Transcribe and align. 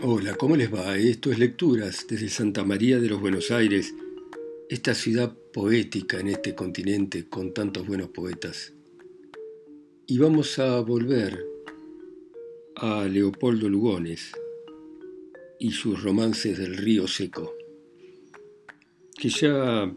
Hola, 0.00 0.36
¿cómo 0.36 0.54
les 0.54 0.72
va? 0.72 0.96
Esto 0.96 1.32
es 1.32 1.40
Lecturas 1.40 2.06
desde 2.08 2.28
Santa 2.28 2.62
María 2.62 3.00
de 3.00 3.08
los 3.08 3.20
Buenos 3.20 3.50
Aires, 3.50 3.92
esta 4.68 4.94
ciudad 4.94 5.36
poética 5.52 6.20
en 6.20 6.28
este 6.28 6.54
continente 6.54 7.28
con 7.28 7.52
tantos 7.52 7.84
buenos 7.84 8.10
poetas. 8.10 8.74
Y 10.06 10.18
vamos 10.18 10.56
a 10.60 10.78
volver 10.82 11.44
a 12.76 13.08
Leopoldo 13.08 13.68
Lugones 13.68 14.30
y 15.58 15.72
sus 15.72 16.00
romances 16.00 16.58
del 16.58 16.76
río 16.76 17.08
seco, 17.08 17.56
que 19.16 19.28
ya 19.30 19.92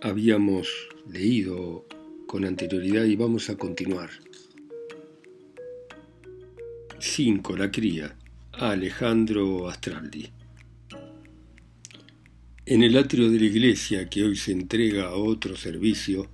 habíamos 0.00 0.68
leído 1.08 1.86
con 2.26 2.44
anterioridad 2.44 3.04
y 3.04 3.14
vamos 3.14 3.48
a 3.50 3.56
continuar. 3.56 4.10
5. 6.98 7.56
La 7.56 7.70
cría. 7.70 8.18
Alejandro 8.58 9.66
Astraldi. 9.66 10.28
En 12.66 12.82
el 12.82 12.98
atrio 12.98 13.30
de 13.30 13.38
la 13.38 13.46
iglesia, 13.46 14.10
que 14.10 14.24
hoy 14.24 14.36
se 14.36 14.52
entrega 14.52 15.06
a 15.06 15.16
otro 15.16 15.56
servicio, 15.56 16.28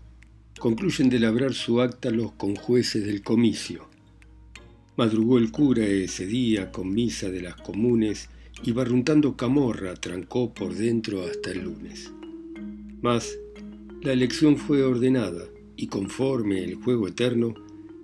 concluyen 0.58 1.08
de 1.10 1.20
labrar 1.20 1.54
su 1.54 1.80
acta 1.80 2.10
los 2.10 2.32
conjueces 2.32 3.06
del 3.06 3.22
comicio. 3.22 3.88
Madrugó 4.96 5.38
el 5.38 5.52
cura 5.52 5.86
ese 5.86 6.26
día 6.26 6.72
con 6.72 6.92
misa 6.92 7.30
de 7.30 7.40
las 7.40 7.54
comunes 7.54 8.28
y 8.64 8.72
barruntando 8.72 9.36
camorra 9.36 9.94
trancó 9.94 10.52
por 10.52 10.74
dentro 10.74 11.22
hasta 11.24 11.52
el 11.52 11.62
lunes. 11.62 12.12
Mas 13.00 13.38
la 14.02 14.12
elección 14.12 14.56
fue 14.56 14.82
ordenada 14.82 15.44
y 15.76 15.86
conforme 15.86 16.64
el 16.64 16.74
juego 16.74 17.06
eterno, 17.06 17.54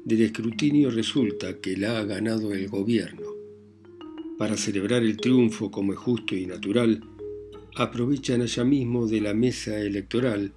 del 0.05 0.23
escrutinio 0.23 0.91
resulta 0.91 1.59
que 1.61 1.77
la 1.77 1.99
ha 1.99 2.05
ganado 2.05 2.53
el 2.53 2.69
gobierno 2.69 3.34
para 4.39 4.57
celebrar 4.57 5.03
el 5.03 5.17
triunfo 5.17 5.71
como 5.71 5.93
es 5.93 5.99
justo 5.99 6.35
y 6.35 6.47
natural, 6.47 7.03
aprovechan 7.77 8.43
allá 8.43 8.65
mismo 8.65 9.07
de 9.07 9.21
la 9.21 9.35
mesa 9.35 9.79
electoral 9.79 10.53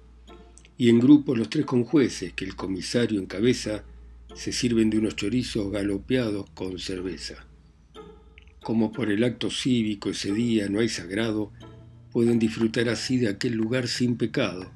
y 0.76 0.88
en 0.88 1.00
grupo 1.00 1.34
los 1.34 1.50
tres 1.50 1.66
conjueces 1.66 2.32
que 2.32 2.44
el 2.44 2.54
comisario 2.54 3.20
encabeza 3.20 3.84
se 4.34 4.52
sirven 4.52 4.90
de 4.90 4.98
unos 4.98 5.16
chorizos 5.16 5.70
galopeados 5.72 6.48
con 6.50 6.78
cerveza. 6.78 7.46
Como 8.62 8.92
por 8.92 9.10
el 9.10 9.24
acto 9.24 9.50
cívico 9.50 10.10
ese 10.10 10.32
día 10.32 10.68
no 10.68 10.80
hay 10.80 10.88
sagrado, 10.88 11.52
pueden 12.12 12.38
disfrutar 12.38 12.88
así 12.88 13.16
de 13.16 13.28
aquel 13.28 13.54
lugar 13.54 13.88
sin 13.88 14.16
pecado, 14.16 14.70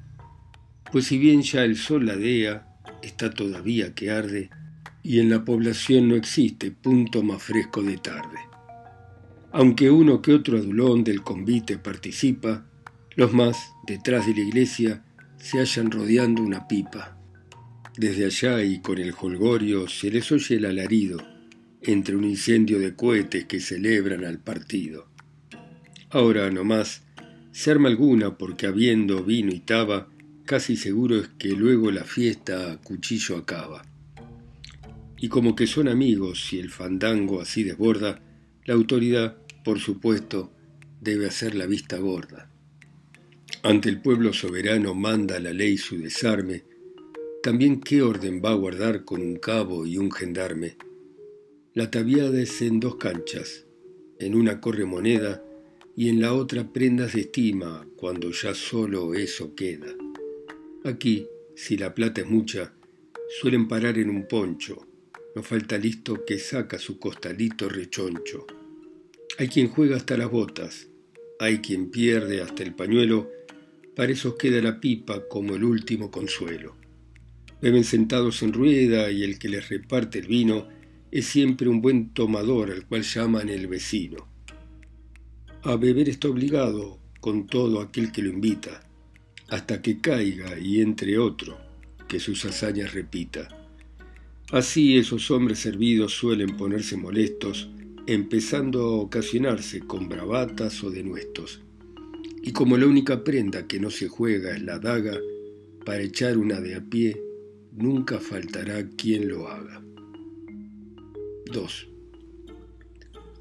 pues 0.91 1.05
si 1.05 1.17
bien 1.17 1.41
ya 1.41 1.63
el 1.63 1.77
sol 1.77 2.05
ladea, 2.05 2.67
está 3.01 3.33
todavía 3.33 3.95
que 3.95 4.11
arde, 4.11 4.49
y 5.01 5.19
en 5.19 5.29
la 5.29 5.43
población 5.43 6.07
no 6.07 6.15
existe 6.15 6.71
punto 6.71 7.23
más 7.23 7.41
fresco 7.41 7.81
de 7.81 7.97
tarde. 7.97 8.52
Aunque 9.55 9.91
uno 9.91 10.19
que 10.23 10.33
otro 10.33 10.57
adulón 10.57 11.03
del 11.03 11.21
convite 11.21 11.77
participa, 11.77 12.65
los 13.15 13.33
más, 13.33 13.55
detrás 13.85 14.25
de 14.25 14.33
la 14.33 14.41
iglesia, 14.41 15.05
se 15.37 15.59
hallan 15.59 15.91
rodeando 15.91 16.41
una 16.41 16.67
pipa. 16.67 17.19
Desde 17.95 18.25
allá 18.25 18.63
y 18.63 18.81
con 18.81 18.97
el 18.97 19.13
holgorio 19.13 19.87
se 19.87 20.09
les 20.09 20.31
oye 20.31 20.55
el 20.55 20.65
alarido, 20.65 21.19
entre 21.83 22.15
un 22.15 22.23
incendio 22.23 22.79
de 22.79 22.95
cohetes 22.95 23.45
que 23.45 23.59
celebran 23.59 24.25
al 24.25 24.39
partido. 24.39 25.07
Ahora 26.09 26.49
nomás, 26.49 27.03
se 27.51 27.69
arma 27.69 27.89
alguna 27.89 28.39
porque 28.39 28.65
habiendo 28.65 29.23
vino 29.23 29.51
y 29.53 29.59
taba, 29.59 30.09
casi 30.45 30.75
seguro 30.75 31.19
es 31.19 31.27
que 31.37 31.49
luego 31.49 31.91
la 31.91 32.05
fiesta 32.05 32.71
a 32.71 32.77
cuchillo 32.77 33.37
acaba. 33.37 33.85
Y 35.19 35.27
como 35.27 35.55
que 35.55 35.67
son 35.67 35.87
amigos 35.87 36.51
y 36.53 36.59
el 36.59 36.71
fandango 36.71 37.39
así 37.39 37.63
desborda, 37.63 38.19
la 38.65 38.73
autoridad 38.73 39.42
por 39.63 39.79
supuesto, 39.79 40.51
debe 41.01 41.27
hacer 41.27 41.55
la 41.55 41.65
vista 41.65 41.97
gorda. 41.97 42.49
Ante 43.61 43.89
el 43.89 44.01
pueblo 44.01 44.33
soberano 44.33 44.93
manda 44.93 45.39
la 45.39 45.53
ley 45.53 45.77
su 45.77 45.97
desarme, 45.97 46.63
también 47.41 47.81
qué 47.81 48.01
orden 48.01 48.41
va 48.43 48.51
a 48.51 48.55
guardar 48.55 49.05
con 49.05 49.21
un 49.21 49.35
cabo 49.35 49.85
y 49.85 49.97
un 49.97 50.11
gendarme. 50.11 50.77
La 51.73 51.91
tabiada 51.91 52.39
es 52.41 52.61
en 52.61 52.79
dos 52.79 52.95
canchas, 52.95 53.65
en 54.19 54.35
una 54.35 54.61
corre 54.61 54.85
moneda 54.85 55.43
y 55.95 56.09
en 56.09 56.21
la 56.21 56.33
otra 56.33 56.71
prendas 56.71 57.13
de 57.13 57.21
estima 57.21 57.87
cuando 57.95 58.31
ya 58.31 58.53
solo 58.53 59.13
eso 59.13 59.55
queda. 59.55 59.87
Aquí, 60.83 61.27
si 61.55 61.77
la 61.77 61.93
plata 61.93 62.21
es 62.21 62.27
mucha, 62.27 62.73
suelen 63.39 63.67
parar 63.67 63.97
en 63.97 64.09
un 64.09 64.27
poncho, 64.27 64.87
no 65.35 65.43
falta 65.43 65.77
listo 65.77 66.25
que 66.25 66.39
saca 66.39 66.77
su 66.77 66.99
costalito 66.99 67.69
rechoncho. 67.69 68.45
Hay 69.39 69.47
quien 69.47 69.67
juega 69.67 69.95
hasta 69.95 70.15
las 70.15 70.29
botas, 70.29 70.87
hay 71.39 71.57
quien 71.57 71.89
pierde 71.89 72.41
hasta 72.41 72.61
el 72.61 72.75
pañuelo, 72.75 73.31
para 73.95 74.11
esos 74.11 74.35
queda 74.35 74.61
la 74.61 74.79
pipa 74.79 75.27
como 75.27 75.55
el 75.55 75.63
último 75.63 76.11
consuelo. 76.11 76.75
Beben 77.59 77.83
sentados 77.83 78.43
en 78.43 78.53
rueda 78.53 79.09
y 79.09 79.23
el 79.23 79.39
que 79.39 79.49
les 79.49 79.69
reparte 79.69 80.19
el 80.19 80.27
vino 80.27 80.67
es 81.09 81.25
siempre 81.25 81.67
un 81.67 81.81
buen 81.81 82.13
tomador 82.13 82.69
al 82.69 82.85
cual 82.85 83.01
llaman 83.01 83.49
el 83.49 83.65
vecino. 83.65 84.27
A 85.63 85.77
beber 85.77 86.09
está 86.09 86.27
obligado 86.27 86.99
con 87.19 87.47
todo 87.47 87.81
aquel 87.81 88.11
que 88.11 88.21
lo 88.21 88.29
invita, 88.29 88.83
hasta 89.47 89.81
que 89.81 89.99
caiga 89.99 90.59
y 90.59 90.79
entre 90.79 91.17
otro, 91.17 91.57
que 92.07 92.19
sus 92.19 92.45
hazañas 92.45 92.93
repita. 92.93 93.47
Así 94.51 94.95
esos 94.95 95.31
hombres 95.31 95.57
servidos 95.57 96.13
suelen 96.13 96.55
ponerse 96.55 96.97
molestos 96.97 97.69
empezando 98.05 98.81
a 98.81 98.95
ocasionarse 98.97 99.79
con 99.79 100.09
bravatas 100.09 100.83
o 100.83 100.89
denuestos. 100.89 101.61
Y 102.41 102.51
como 102.51 102.77
la 102.77 102.85
única 102.85 103.23
prenda 103.23 103.67
que 103.67 103.79
no 103.79 103.89
se 103.89 104.09
juega 104.09 104.53
es 104.53 104.61
la 104.61 104.79
daga, 104.79 105.17
para 105.85 106.01
echar 106.01 106.37
una 106.37 106.59
de 106.59 106.75
a 106.75 106.81
pie, 106.81 107.21
nunca 107.71 108.19
faltará 108.19 108.85
quien 108.89 109.29
lo 109.29 109.47
haga. 109.47 109.81
2. 111.51 111.87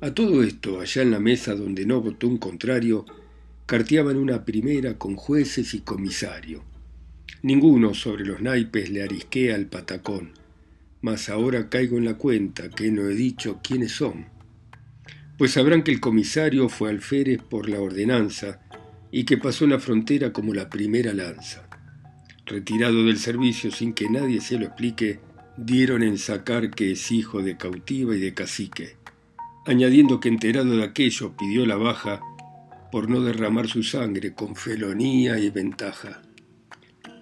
A 0.01 0.15
todo 0.15 0.43
esto, 0.43 0.81
allá 0.81 1.03
en 1.03 1.11
la 1.11 1.21
mesa 1.21 1.55
donde 1.55 1.85
no 1.85 2.01
votó 2.01 2.29
un 2.29 2.39
contrario, 2.39 3.05
carteaban 3.67 4.17
una 4.17 4.45
primera 4.45 4.99
con 4.99 5.17
jueces 5.17 5.75
y 5.75 5.81
comisario. 5.81 6.63
Ninguno 7.43 7.95
sobre 7.95 8.25
los 8.25 8.41
naipes 8.41 8.91
le 8.91 9.03
arisquea 9.03 9.57
al 9.57 9.67
patacón, 9.67 10.31
mas 11.01 11.29
ahora 11.29 11.69
caigo 11.69 11.99
en 11.99 12.05
la 12.05 12.15
cuenta 12.15 12.71
que 12.71 12.93
no 12.93 13.09
he 13.09 13.15
dicho 13.15 13.61
quiénes 13.63 13.93
son 13.93 14.32
pues 15.39 15.53
sabrán 15.53 15.83
que 15.83 15.91
el 15.91 16.01
comisario 16.01 16.69
fue 16.69 16.91
alférez 16.91 17.43
por 17.43 17.69
la 17.69 17.81
ordenanza 17.81 18.61
y 19.11 19.25
que 19.25 19.39
pasó 19.39 19.67
la 19.67 19.79
frontera 19.79 20.33
como 20.33 20.55
la 20.55 20.69
primera 20.69 21.13
lanza. 21.13 21.69
Retirado 22.47 23.05
del 23.05 23.19
servicio 23.19 23.71
sin 23.71 23.93
que 23.93 24.09
nadie 24.09 24.41
se 24.41 24.59
lo 24.59 24.67
explique, 24.67 25.21
dieron 25.57 26.03
en 26.03 26.19
sacar 26.19 26.71
que 26.71 26.93
es 26.93 27.13
hijo 27.13 27.43
de 27.43 27.57
cautiva 27.57 28.15
y 28.17 28.21
de 28.21 28.35
cacique, 28.35 28.97
añadiendo 29.67 30.21
que 30.21 30.29
enterado 30.29 30.77
de 30.77 30.85
aquello 30.85 31.35
pidió 31.37 31.67
la 31.67 31.77
baja 31.77 32.21
por 32.91 33.09
no 33.09 33.21
derramar 33.21 33.69
su 33.69 33.83
sangre 33.83 34.35
con 34.35 34.55
felonía 34.55 35.39
y 35.39 35.51
ventaja. 35.51 36.23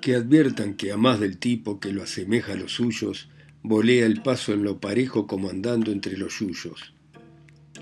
Que 0.01 0.17
adviertan 0.17 0.75
que 0.75 0.93
a 0.93 0.97
más 0.97 1.21
del 1.21 1.39
tipo 1.39 1.79
que 1.79 1.93
lo 1.93 2.03
asemeja 2.03 2.55
a 2.55 2.57
los 2.57 2.73
suyos, 2.73 3.29
volea 3.63 4.07
el 4.07 4.23
paso 4.23 4.53
en 4.53 4.65
lo 4.65 4.81
parejo 4.81 5.27
como 5.27 5.51
andando 5.51 5.93
entre 5.93 6.17
los 6.17 6.39
yuyos 6.39 6.95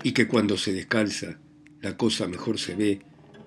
y 0.03 0.13
que 0.13 0.27
cuando 0.27 0.57
se 0.57 0.73
descalza 0.73 1.39
la 1.81 1.97
cosa 1.97 2.27
mejor 2.27 2.59
se 2.59 2.75
ve 2.75 3.01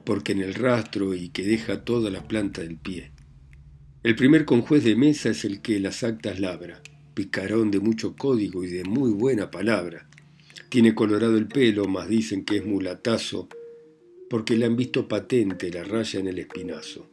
porque 0.04 0.32
en 0.32 0.40
el 0.40 0.54
rastro 0.54 1.14
y 1.14 1.28
que 1.28 1.44
deja 1.44 1.84
toda 1.84 2.10
la 2.10 2.26
planta 2.26 2.62
del 2.62 2.76
pie. 2.76 3.12
El 4.02 4.16
primer 4.16 4.44
conjuez 4.44 4.82
de 4.84 4.96
mesa 4.96 5.30
es 5.30 5.44
el 5.44 5.60
que 5.60 5.78
las 5.78 6.02
actas 6.02 6.40
labra, 6.40 6.82
picarón 7.14 7.70
de 7.70 7.78
mucho 7.78 8.16
código 8.16 8.64
y 8.64 8.68
de 8.68 8.84
muy 8.84 9.12
buena 9.12 9.50
palabra. 9.50 10.08
Tiene 10.68 10.94
colorado 10.94 11.36
el 11.36 11.46
pelo, 11.46 11.86
mas 11.86 12.08
dicen 12.08 12.44
que 12.44 12.56
es 12.56 12.64
mulatazo, 12.64 13.48
porque 14.28 14.56
le 14.56 14.64
han 14.64 14.76
visto 14.76 15.06
patente 15.06 15.70
la 15.70 15.84
raya 15.84 16.18
en 16.18 16.28
el 16.28 16.38
espinazo. 16.38 17.08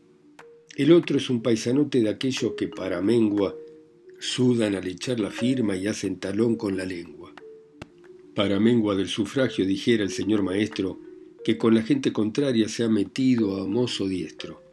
El 0.75 0.94
otro 0.94 1.18
es 1.18 1.30
un 1.30 1.44
paisanote 1.44 2.01
de 2.01 2.09
aquellos 2.09 2.53
que 2.57 2.69
para 2.69 3.01
mengua 3.01 3.53
sudan 4.19 4.75
al 4.75 4.88
echar 4.88 5.19
la 5.19 5.30
firma 5.30 5.75
y 5.75 5.88
hacen 5.88 6.19
talón 6.19 6.56
con 6.56 6.77
la 6.77 6.85
lengua. 6.85 7.19
Para 8.39 8.57
mengua 8.57 8.95
del 8.95 9.09
sufragio 9.09 9.65
dijera 9.65 10.01
el 10.01 10.12
señor 10.12 10.44
maestro 10.44 10.97
que 11.44 11.57
con 11.57 11.75
la 11.75 11.81
gente 11.81 12.13
contraria 12.13 12.69
se 12.69 12.86
ha 12.86 12.88
metido 12.88 13.62
a 13.62 13.68
mozo 13.68 14.07
diestro. 14.07 14.63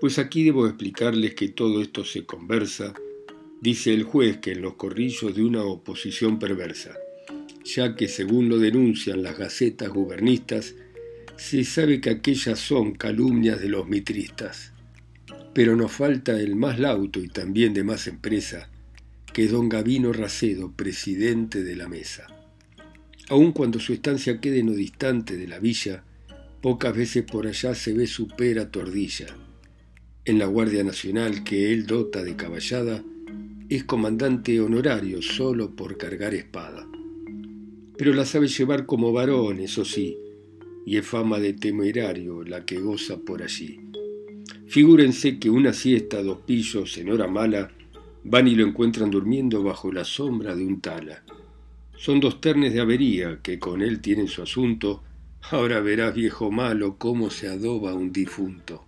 Pues 0.00 0.18
aquí 0.18 0.44
debo 0.44 0.66
explicarles 0.66 1.34
que 1.34 1.48
todo 1.48 1.82
esto 1.82 2.06
se 2.06 2.24
conversa, 2.24 2.94
dice 3.60 3.92
el 3.92 4.04
juez 4.04 4.38
que 4.38 4.52
en 4.52 4.62
los 4.62 4.76
corrillos 4.76 5.36
de 5.36 5.44
una 5.44 5.62
oposición 5.62 6.38
perversa, 6.38 6.96
ya 7.66 7.94
que 7.96 8.08
según 8.08 8.48
lo 8.48 8.56
denuncian 8.56 9.22
las 9.22 9.36
gacetas 9.36 9.90
gubernistas, 9.90 10.74
se 11.36 11.64
sabe 11.64 12.00
que 12.00 12.08
aquellas 12.08 12.58
son 12.58 12.94
calumnias 12.94 13.60
de 13.60 13.68
los 13.68 13.86
mitristas. 13.86 14.72
Pero 15.52 15.76
nos 15.76 15.92
falta 15.92 16.40
el 16.40 16.56
más 16.56 16.78
lauto 16.78 17.20
y 17.20 17.28
también 17.28 17.74
de 17.74 17.84
más 17.84 18.06
empresa, 18.06 18.70
que 19.34 19.48
don 19.48 19.68
Gavino 19.68 20.14
Racedo, 20.14 20.72
presidente 20.74 21.62
de 21.62 21.76
la 21.76 21.90
mesa. 21.90 22.35
Aun 23.28 23.50
cuando 23.52 23.80
su 23.80 23.92
estancia 23.92 24.40
quede 24.40 24.62
no 24.62 24.72
distante 24.72 25.36
de 25.36 25.48
la 25.48 25.58
villa, 25.58 26.04
pocas 26.60 26.96
veces 26.96 27.24
por 27.24 27.46
allá 27.46 27.74
se 27.74 27.92
ve 27.92 28.06
su 28.06 28.28
pera 28.28 28.70
tordilla. 28.70 29.26
En 30.24 30.38
la 30.38 30.46
Guardia 30.46 30.84
Nacional 30.84 31.42
que 31.42 31.72
él 31.72 31.86
dota 31.86 32.22
de 32.22 32.36
caballada, 32.36 33.02
es 33.68 33.82
comandante 33.82 34.60
honorario 34.60 35.22
solo 35.22 35.74
por 35.74 35.96
cargar 35.96 36.34
espada. 36.34 36.86
Pero 37.98 38.12
la 38.14 38.24
sabe 38.24 38.46
llevar 38.46 38.86
como 38.86 39.12
varón, 39.12 39.58
eso 39.58 39.84
sí, 39.84 40.16
y 40.84 40.96
es 40.96 41.06
fama 41.06 41.40
de 41.40 41.52
temerario 41.52 42.44
la 42.44 42.64
que 42.64 42.78
goza 42.78 43.18
por 43.18 43.42
allí. 43.42 43.80
Figúrense 44.66 45.40
que 45.40 45.50
una 45.50 45.72
siesta 45.72 46.22
dos 46.22 46.38
pillos 46.46 46.96
en 46.98 47.10
hora 47.10 47.26
mala 47.26 47.72
van 48.22 48.46
y 48.46 48.54
lo 48.54 48.64
encuentran 48.64 49.10
durmiendo 49.10 49.64
bajo 49.64 49.90
la 49.90 50.04
sombra 50.04 50.54
de 50.54 50.64
un 50.64 50.80
tala. 50.80 51.24
Son 51.98 52.20
dos 52.20 52.40
ternes 52.42 52.74
de 52.74 52.80
avería 52.80 53.40
que 53.42 53.58
con 53.58 53.80
él 53.80 54.00
tienen 54.00 54.28
su 54.28 54.42
asunto. 54.42 55.02
Ahora 55.50 55.80
verás, 55.80 56.14
viejo 56.14 56.50
malo, 56.50 56.98
cómo 56.98 57.30
se 57.30 57.48
adoba 57.48 57.94
un 57.94 58.12
difunto. 58.12 58.84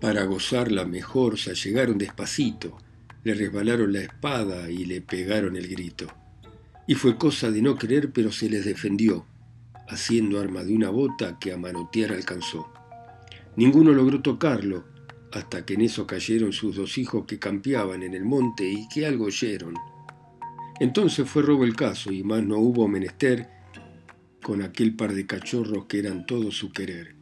Para 0.00 0.24
gozarla 0.24 0.84
mejor 0.84 1.38
se 1.38 1.50
allegaron 1.50 1.96
despacito, 1.96 2.76
le 3.24 3.34
resbalaron 3.34 3.92
la 3.92 4.00
espada 4.00 4.70
y 4.70 4.84
le 4.84 5.00
pegaron 5.00 5.56
el 5.56 5.68
grito. 5.68 6.06
Y 6.86 6.94
fue 6.94 7.16
cosa 7.16 7.50
de 7.50 7.62
no 7.62 7.76
creer, 7.76 8.12
pero 8.12 8.30
se 8.30 8.50
les 8.50 8.64
defendió, 8.64 9.24
haciendo 9.88 10.38
arma 10.38 10.64
de 10.64 10.74
una 10.74 10.90
bota 10.90 11.38
que 11.38 11.52
a 11.52 11.56
manotear 11.56 12.12
alcanzó. 12.12 12.70
Ninguno 13.56 13.92
logró 13.92 14.20
tocarlo, 14.20 14.84
hasta 15.32 15.64
que 15.64 15.74
en 15.74 15.82
eso 15.82 16.06
cayeron 16.06 16.52
sus 16.52 16.76
dos 16.76 16.98
hijos 16.98 17.24
que 17.26 17.38
campeaban 17.38 18.02
en 18.02 18.12
el 18.14 18.24
monte 18.24 18.68
y 18.68 18.86
que 18.88 19.06
algo 19.06 19.26
oyeron 19.26 19.74
entonces 20.80 21.28
fue 21.28 21.42
robo 21.42 21.64
el 21.64 21.76
caso 21.76 22.12
y 22.12 22.22
más 22.22 22.42
no 22.42 22.58
hubo 22.58 22.88
menester 22.88 23.48
con 24.42 24.62
aquel 24.62 24.96
par 24.96 25.14
de 25.14 25.26
cachorros 25.26 25.86
que 25.86 25.98
eran 25.98 26.26
todo 26.26 26.50
su 26.50 26.72
querer. 26.72 27.14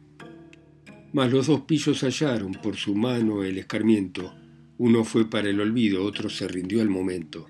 Mas 1.13 1.31
los 1.31 1.47
dos 1.47 1.61
pillos 1.61 2.01
hallaron 2.03 2.53
por 2.53 2.77
su 2.77 2.95
mano 2.95 3.43
el 3.43 3.57
escarmiento. 3.57 4.33
Uno 4.77 5.03
fue 5.03 5.29
para 5.29 5.49
el 5.49 5.59
olvido, 5.59 6.03
otro 6.03 6.29
se 6.29 6.47
rindió 6.47 6.81
al 6.81 6.89
momento. 6.89 7.47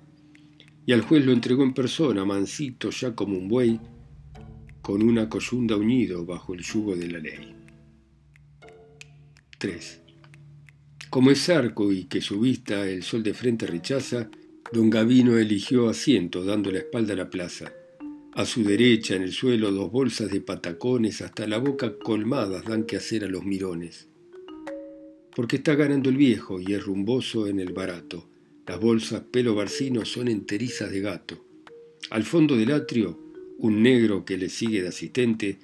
Y 0.86 0.94
al 0.94 1.02
juez 1.02 1.26
lo 1.26 1.32
entregó 1.32 1.64
en 1.64 1.74
persona, 1.74 2.26
mansito 2.26 2.90
ya 2.90 3.16
como 3.16 3.38
un 3.38 3.48
buey, 3.48 3.80
con 4.82 5.04
una 5.04 5.30
coyunda 5.30 5.78
unido 5.78 6.26
bajo 6.26 6.54
el 6.54 6.62
yugo 6.62 6.96
de 6.96 7.08
la 7.08 7.20
ley. 7.20 7.56
3. 9.60 10.02
Como 11.12 11.30
es 11.30 11.48
arco 11.50 11.92
y 11.92 12.06
que 12.06 12.20
su 12.20 12.40
vista 12.40 12.88
el 12.88 13.04
sol 13.04 13.22
de 13.22 13.36
frente 13.36 13.68
rechaza, 13.68 14.30
Don 14.72 14.90
Gavino 14.90 15.38
eligió 15.38 15.90
asiento, 15.90 16.46
dando 16.46 16.72
la 16.72 16.78
espalda 16.78 17.12
a 17.12 17.18
la 17.18 17.30
plaza. 17.30 17.74
A 18.32 18.46
su 18.46 18.64
derecha, 18.64 19.16
en 19.16 19.24
el 19.24 19.34
suelo, 19.34 19.70
dos 19.70 19.92
bolsas 19.92 20.32
de 20.32 20.40
patacones 20.40 21.22
hasta 21.22 21.46
la 21.46 21.58
boca 21.58 21.98
colmadas 21.98 22.64
dan 22.64 22.86
que 22.86 22.96
hacer 22.96 23.26
a 23.26 23.28
los 23.28 23.44
mirones. 23.44 24.08
Porque 25.36 25.58
está 25.58 25.76
ganando 25.76 26.10
el 26.10 26.16
viejo 26.16 26.62
y 26.62 26.74
es 26.74 26.86
rumboso 26.86 27.48
en 27.48 27.60
el 27.60 27.74
barato. 27.74 28.30
Las 28.66 28.80
bolsas 28.80 29.24
pelo 29.30 29.56
barcino 29.56 30.06
son 30.06 30.30
enterizas 30.30 30.90
de 30.90 31.02
gato. 31.02 31.46
Al 32.10 32.24
fondo 32.24 32.56
del 32.56 32.72
atrio, 32.72 33.20
un 33.58 33.84
negro 33.84 34.24
que 34.24 34.38
le 34.38 34.48
sigue 34.48 34.82
de 34.82 34.88
asistente 34.88 35.60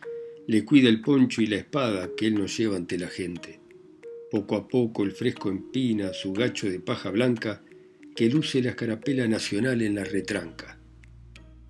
le 0.47 0.65
cuida 0.65 0.89
el 0.89 0.99
poncho 0.99 1.41
y 1.41 1.47
la 1.47 1.55
espada 1.55 2.09
que 2.17 2.27
él 2.27 2.35
nos 2.35 2.57
lleva 2.57 2.75
ante 2.75 2.97
la 2.97 3.07
gente. 3.07 3.61
Poco 4.29 4.57
a 4.57 4.67
poco 4.67 5.05
el 5.05 5.13
fresco 5.13 5.49
empina 5.49 6.11
su 6.11 6.33
gacho 6.33 6.69
de 6.69 6.81
paja 6.81 7.09
blanca 7.09 7.63
que 8.17 8.31
luce 8.31 8.63
la 8.63 8.71
escarapela 8.71 9.27
nacional 9.27 9.79
en 9.83 9.93
la 9.93 10.03
retranca. 10.03 10.75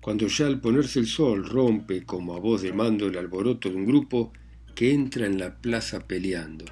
Cuando 0.00 0.28
ya 0.28 0.46
al 0.46 0.62
ponerse 0.62 0.98
el 0.98 1.06
sol 1.06 1.46
rompe 1.46 2.06
como 2.06 2.34
a 2.34 2.40
voz 2.40 2.62
de 2.62 2.72
mando 2.72 3.06
el 3.06 3.18
alboroto 3.18 3.68
de 3.68 3.76
un 3.76 3.84
grupo 3.84 4.32
que 4.74 4.94
entra 4.94 5.26
en 5.26 5.38
la 5.38 5.54
plaza 5.54 6.06
peleando. 6.06 6.64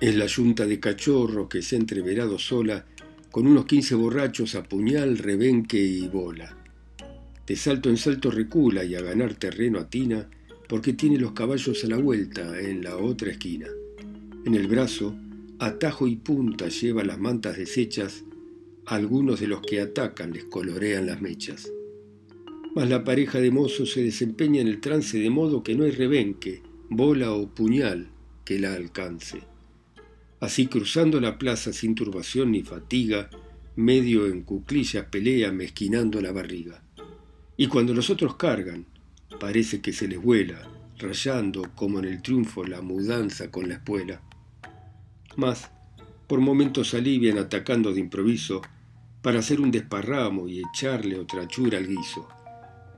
Es 0.00 0.16
la 0.16 0.24
yunta 0.24 0.64
de 0.64 0.80
cachorros 0.80 1.46
que 1.50 1.60
se 1.60 1.76
ha 1.76 1.78
entreverado 1.78 2.38
sola 2.38 2.86
con 3.30 3.46
unos 3.46 3.66
quince 3.66 3.94
borrachos 3.94 4.54
a 4.54 4.62
puñal, 4.62 5.18
rebenque 5.18 5.78
y 5.78 6.08
bola. 6.08 6.56
De 7.46 7.56
salto 7.56 7.90
en 7.90 7.98
salto 7.98 8.30
recula 8.30 8.82
y 8.82 8.94
a 8.94 9.02
ganar 9.02 9.34
terreno 9.34 9.78
atina 9.78 10.26
porque 10.66 10.94
tiene 10.94 11.18
los 11.18 11.32
caballos 11.32 11.84
a 11.84 11.86
la 11.86 11.98
vuelta 11.98 12.58
en 12.58 12.82
la 12.82 12.96
otra 12.96 13.30
esquina. 13.30 13.66
En 14.46 14.54
el 14.54 14.68
brazo, 14.68 15.14
atajo 15.58 16.08
y 16.08 16.16
punta 16.16 16.68
lleva 16.68 17.04
las 17.04 17.20
mantas 17.20 17.58
deshechas 17.58 18.24
algunos 18.86 19.40
de 19.40 19.46
los 19.46 19.60
que 19.60 19.80
atacan 19.80 20.32
les 20.32 20.44
colorean 20.44 21.06
las 21.06 21.20
mechas. 21.20 21.70
Mas 22.74 22.88
la 22.88 23.04
pareja 23.04 23.40
de 23.40 23.50
mozos 23.50 23.92
se 23.92 24.02
desempeña 24.02 24.60
en 24.60 24.68
el 24.68 24.80
trance 24.80 25.18
de 25.18 25.30
modo 25.30 25.62
que 25.62 25.74
no 25.74 25.84
hay 25.84 25.90
rebenque, 25.90 26.62
bola 26.88 27.32
o 27.32 27.48
puñal 27.48 28.08
que 28.44 28.58
la 28.58 28.74
alcance. 28.74 29.42
Así 30.40 30.66
cruzando 30.66 31.20
la 31.20 31.38
plaza 31.38 31.72
sin 31.72 31.94
turbación 31.94 32.52
ni 32.52 32.62
fatiga, 32.62 33.28
medio 33.76 34.26
en 34.26 34.42
cuclillas 34.42 35.06
pelea 35.06 35.52
mezquinando 35.52 36.20
la 36.20 36.32
barriga. 36.32 36.82
Y 37.56 37.66
cuando 37.66 37.92
los 37.92 38.08
otros 38.08 38.36
cargan, 38.36 38.86
parece 39.38 39.80
que 39.80 39.92
se 39.92 40.08
les 40.08 40.20
vuela, 40.20 40.62
rayando 40.98 41.70
como 41.74 41.98
en 41.98 42.06
el 42.06 42.22
triunfo 42.22 42.64
la 42.64 42.80
mudanza 42.80 43.50
con 43.50 43.68
la 43.68 43.74
espuela. 43.74 44.22
Mas, 45.36 45.70
por 46.30 46.40
momentos 46.40 46.94
alivian 46.94 47.38
atacando 47.38 47.92
de 47.92 47.98
improviso, 47.98 48.62
para 49.20 49.40
hacer 49.40 49.60
un 49.60 49.72
desparramo 49.72 50.46
y 50.46 50.60
echarle 50.60 51.18
otra 51.18 51.48
chura 51.48 51.76
al 51.76 51.88
guiso. 51.88 52.28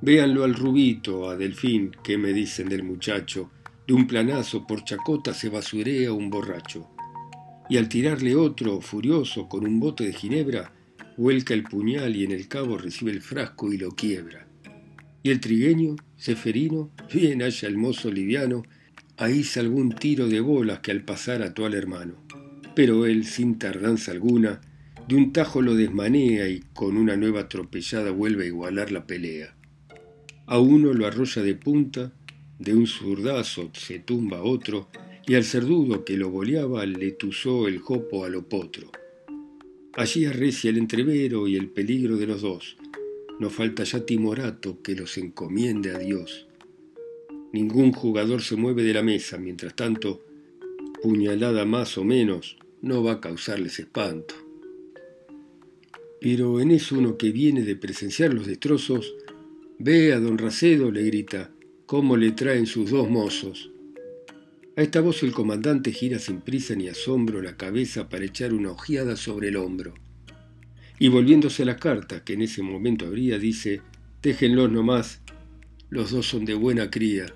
Véanlo 0.03 0.45
al 0.45 0.53
rubito, 0.55 1.31
a 1.31 1.35
Delfín, 1.35 1.93
que 2.05 2.19
me 2.19 2.35
dicen 2.35 2.69
del 2.69 2.83
muchacho, 2.83 3.51
de 3.87 3.95
un 3.95 4.07
planazo 4.07 4.67
por 4.67 4.85
chacota 4.85 5.33
se 5.33 5.49
basurea 5.49 6.13
un 6.13 6.29
borracho. 6.29 6.91
Y 7.71 7.79
al 7.79 7.89
tirarle 7.89 8.37
otro, 8.37 8.83
furioso, 8.83 9.49
con 9.49 9.65
un 9.65 9.81
bote 9.81 10.05
de 10.05 10.13
ginebra, 10.13 10.75
vuelca 11.17 11.55
el 11.55 11.63
puñal 11.63 12.15
y 12.15 12.25
en 12.25 12.33
el 12.33 12.49
cabo 12.49 12.77
recibe 12.77 13.13
el 13.13 13.23
frasco 13.23 13.73
y 13.73 13.79
lo 13.79 13.93
quiebra. 13.93 14.47
Y 15.23 15.31
el 15.31 15.41
trigueño, 15.41 15.97
ceferino, 16.19 16.91
bien 17.11 17.41
haya 17.41 17.67
el 17.67 17.79
mozo 17.79 18.11
liviano, 18.11 18.63
ahí 19.17 19.43
algún 19.57 19.89
tiro 19.93 20.29
de 20.29 20.41
bolas 20.41 20.81
que 20.81 20.91
al 20.91 21.03
pasar 21.03 21.41
ató 21.41 21.65
al 21.65 21.73
hermano. 21.73 22.17
Pero 22.75 23.07
él, 23.07 23.25
sin 23.25 23.59
tardanza 23.59 24.13
alguna, 24.13 24.61
de 25.09 25.17
un 25.17 25.33
tajo 25.33 25.63
lo 25.63 25.75
desmanea 25.75 26.49
y 26.49 26.61
con 26.73 26.97
una 26.97 27.17
nueva 27.17 27.41
atropellada 27.41 28.11
vuelve 28.11 28.45
a 28.45 28.49
igualar 28.49 28.93
la 28.93 29.07
pelea. 29.07 29.55
A 30.47 30.59
uno 30.59 30.93
lo 30.93 31.07
arrolla 31.07 31.43
de 31.43 31.55
punta, 31.55 32.13
de 32.59 32.75
un 32.75 32.87
zurdazo 32.87 33.71
se 33.75 33.99
tumba 33.99 34.43
otro, 34.43 34.89
y 35.27 35.35
al 35.35 35.45
cerdudo 35.45 36.05
que 36.05 36.17
lo 36.17 36.31
boleaba 36.31 36.85
le 36.87 37.13
tuzó 37.13 37.69
el 37.69 37.79
jopo 37.79 38.25
a 38.25 38.29
lo 38.29 38.49
potro. 38.49 38.91
Allí 39.95 40.25
arrecia 40.25 40.71
el 40.71 40.79
entrevero 40.79 41.47
y 41.47 41.57
el 41.57 41.69
peligro 41.69 42.17
de 42.17 42.27
los 42.27 42.43
dos. 42.43 42.77
No 43.39 43.51
falta 43.51 43.85
ya 43.85 44.05
timorato 44.07 44.83
que 44.83 44.95
los 44.95 45.19
encomiende 45.19 45.91
a 45.95 45.99
Dios. 45.99 46.49
Ningún 47.53 47.93
jugador 47.93 48.43
se 48.43 48.57
mueve 48.57 48.83
de 48.83 48.95
la 48.95 49.03
mesa, 49.03 49.37
mientras 49.39 49.77
tanto, 49.77 50.25
puñalada 51.03 51.65
más 51.67 51.99
o 51.99 52.05
menos, 52.05 52.57
no 52.83 53.03
va 53.03 53.13
a 53.13 53.21
causarles 53.21 53.79
espanto. 53.79 54.35
Pero 56.21 56.61
en 56.61 56.71
eso 56.71 56.99
uno 56.99 57.17
que 57.17 57.33
viene 57.33 57.63
de 57.63 57.77
presenciar 57.77 58.35
los 58.35 58.47
destrozos, 58.47 59.15
ve 59.79 60.13
a 60.13 60.21
don 60.21 60.39
Racedo, 60.39 60.91
le 60.91 61.03
grita, 61.05 61.51
cómo 61.87 62.17
le 62.17 62.33
traen 62.33 62.67
sus 62.67 62.91
dos 62.91 63.09
mozos. 63.09 63.71
A 64.77 64.83
esta 64.83 65.01
voz 65.01 65.23
el 65.23 65.33
comandante 65.33 65.93
gira 65.93 66.19
sin 66.19 66.41
prisa 66.41 66.75
ni 66.75 66.89
asombro 66.89 67.43
la 67.43 67.57
cabeza 67.57 68.09
para 68.09 68.25
echar 68.25 68.53
una 68.53 68.71
ojeada 68.71 69.17
sobre 69.17 69.49
el 69.49 69.57
hombro. 69.57 69.95
Y 70.99 71.09
volviéndose 71.09 71.63
a 71.63 71.67
la 71.67 71.77
carta 71.77 72.25
que 72.25 72.35
en 72.35 72.43
ese 72.43 72.63
momento 72.63 73.07
abría, 73.07 73.39
dice, 73.39 73.83
déjenlos 74.23 74.71
nomás, 74.71 75.21
los 75.91 76.11
dos 76.11 76.27
son 76.27 76.45
de 76.45 76.55
buena 76.55 76.91
cría. 76.91 77.27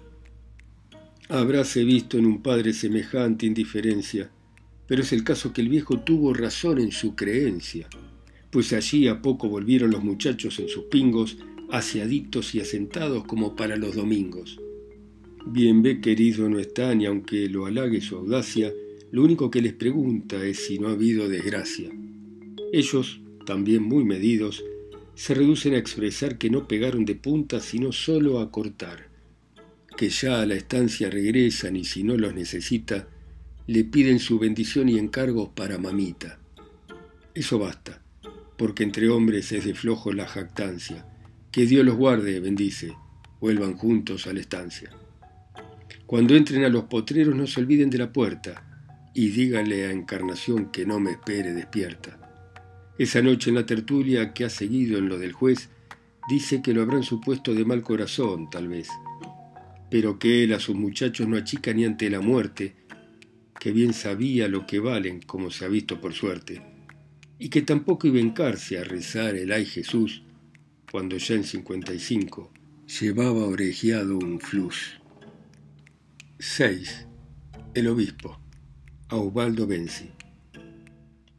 Habráse 1.28 1.84
visto 1.84 2.16
en 2.16 2.26
un 2.26 2.42
padre 2.42 2.72
semejante 2.72 3.46
indiferencia, 3.46 4.30
pero 4.86 5.02
es 5.02 5.12
el 5.12 5.24
caso 5.24 5.52
que 5.52 5.60
el 5.60 5.68
viejo 5.68 6.00
tuvo 6.00 6.34
razón 6.34 6.78
en 6.78 6.92
su 6.92 7.14
creencia 7.14 7.88
pues 8.56 8.72
allí 8.72 9.06
a 9.06 9.20
poco 9.20 9.50
volvieron 9.50 9.90
los 9.90 10.02
muchachos 10.02 10.58
en 10.58 10.68
sus 10.70 10.84
pingos, 10.84 11.36
aseaditos 11.70 12.54
y 12.54 12.60
asentados 12.60 13.24
como 13.24 13.54
para 13.54 13.76
los 13.76 13.94
domingos. 13.94 14.58
Bien 15.46 15.82
ve 15.82 16.00
querido 16.00 16.48
no 16.48 16.58
está, 16.58 16.94
ni 16.94 17.04
aunque 17.04 17.50
lo 17.50 17.66
halague 17.66 18.00
su 18.00 18.16
audacia, 18.16 18.72
lo 19.10 19.22
único 19.22 19.50
que 19.50 19.60
les 19.60 19.74
pregunta 19.74 20.42
es 20.42 20.66
si 20.66 20.78
no 20.78 20.88
ha 20.88 20.92
habido 20.92 21.28
desgracia. 21.28 21.90
Ellos, 22.72 23.20
también 23.44 23.82
muy 23.82 24.04
medidos, 24.04 24.64
se 25.14 25.34
reducen 25.34 25.74
a 25.74 25.78
expresar 25.78 26.38
que 26.38 26.48
no 26.48 26.66
pegaron 26.66 27.04
de 27.04 27.14
punta, 27.14 27.60
sino 27.60 27.92
solo 27.92 28.40
a 28.40 28.50
cortar, 28.50 29.10
que 29.98 30.08
ya 30.08 30.40
a 30.40 30.46
la 30.46 30.54
estancia 30.54 31.10
regresan 31.10 31.76
y 31.76 31.84
si 31.84 32.02
no 32.02 32.16
los 32.16 32.34
necesita, 32.34 33.06
le 33.66 33.84
piden 33.84 34.18
su 34.18 34.38
bendición 34.38 34.88
y 34.88 34.98
encargos 34.98 35.50
para 35.50 35.78
mamita. 35.78 36.38
Eso 37.34 37.58
basta 37.58 38.02
porque 38.56 38.84
entre 38.84 39.08
hombres 39.08 39.52
es 39.52 39.64
de 39.64 39.74
flojo 39.74 40.12
la 40.12 40.26
jactancia. 40.26 41.06
Que 41.50 41.66
Dios 41.66 41.84
los 41.84 41.96
guarde, 41.96 42.40
bendice, 42.40 42.94
vuelvan 43.40 43.76
juntos 43.76 44.26
a 44.26 44.32
la 44.32 44.40
estancia. 44.40 44.90
Cuando 46.06 46.34
entren 46.34 46.64
a 46.64 46.68
los 46.68 46.84
potreros 46.84 47.34
no 47.34 47.46
se 47.46 47.60
olviden 47.60 47.90
de 47.90 47.98
la 47.98 48.12
puerta 48.12 48.62
y 49.14 49.28
díganle 49.28 49.86
a 49.86 49.92
Encarnación 49.92 50.70
que 50.70 50.86
no 50.86 51.00
me 51.00 51.12
espere 51.12 51.52
despierta. 51.52 52.18
Esa 52.98 53.20
noche 53.22 53.50
en 53.50 53.56
la 53.56 53.66
tertulia 53.66 54.32
que 54.32 54.44
ha 54.44 54.50
seguido 54.50 54.98
en 54.98 55.08
lo 55.08 55.18
del 55.18 55.32
juez, 55.32 55.68
dice 56.28 56.62
que 56.62 56.72
lo 56.72 56.82
habrán 56.82 57.02
supuesto 57.02 57.54
de 57.54 57.64
mal 57.64 57.82
corazón, 57.82 58.48
tal 58.48 58.68
vez, 58.68 58.88
pero 59.90 60.18
que 60.18 60.44
él 60.44 60.54
a 60.54 60.60
sus 60.60 60.76
muchachos 60.76 61.28
no 61.28 61.36
achica 61.36 61.72
ni 61.72 61.84
ante 61.84 62.08
la 62.08 62.20
muerte, 62.20 62.74
que 63.58 63.72
bien 63.72 63.92
sabía 63.92 64.48
lo 64.48 64.66
que 64.66 64.78
valen, 64.78 65.20
como 65.20 65.50
se 65.50 65.64
ha 65.64 65.68
visto 65.68 66.00
por 66.00 66.12
suerte, 66.12 66.62
y 67.38 67.48
que 67.48 67.62
tampoco 67.62 68.06
iba 68.06 68.18
a 68.18 68.22
encarse 68.22 68.78
a 68.78 68.84
rezar 68.84 69.36
el 69.36 69.52
ay 69.52 69.66
Jesús, 69.66 70.22
cuando 70.90 71.16
ya 71.16 71.34
en 71.34 71.44
55 71.44 72.52
llevaba 73.00 73.46
orejeado 73.46 74.18
un 74.18 74.40
flus. 74.40 75.00
6. 76.38 77.06
El 77.74 77.88
obispo, 77.88 78.38
Aubaldo 79.08 79.66
Benzi. 79.66 80.10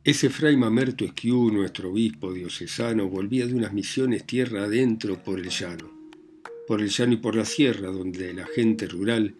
Ese 0.03 0.29
fray 0.29 0.55
Mamerto 0.55 1.03
Esquiú, 1.03 1.51
nuestro 1.51 1.91
obispo 1.91 2.31
diocesano, 2.31 3.09
volvía 3.09 3.45
de 3.45 3.53
unas 3.53 3.73
misiones 3.73 4.25
tierra 4.25 4.63
adentro 4.63 5.21
por 5.21 5.39
el 5.39 5.49
llano, 5.49 5.91
por 6.67 6.81
el 6.81 6.89
llano 6.89 7.13
y 7.13 7.17
por 7.17 7.35
la 7.35 7.45
sierra, 7.45 7.89
donde 7.89 8.33
la 8.33 8.45
gente 8.45 8.87
rural 8.87 9.35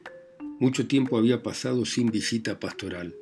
mucho 0.59 0.87
tiempo 0.87 1.17
había 1.17 1.43
pasado 1.43 1.85
sin 1.85 2.11
visita 2.11 2.59
pastoral. 2.59 3.15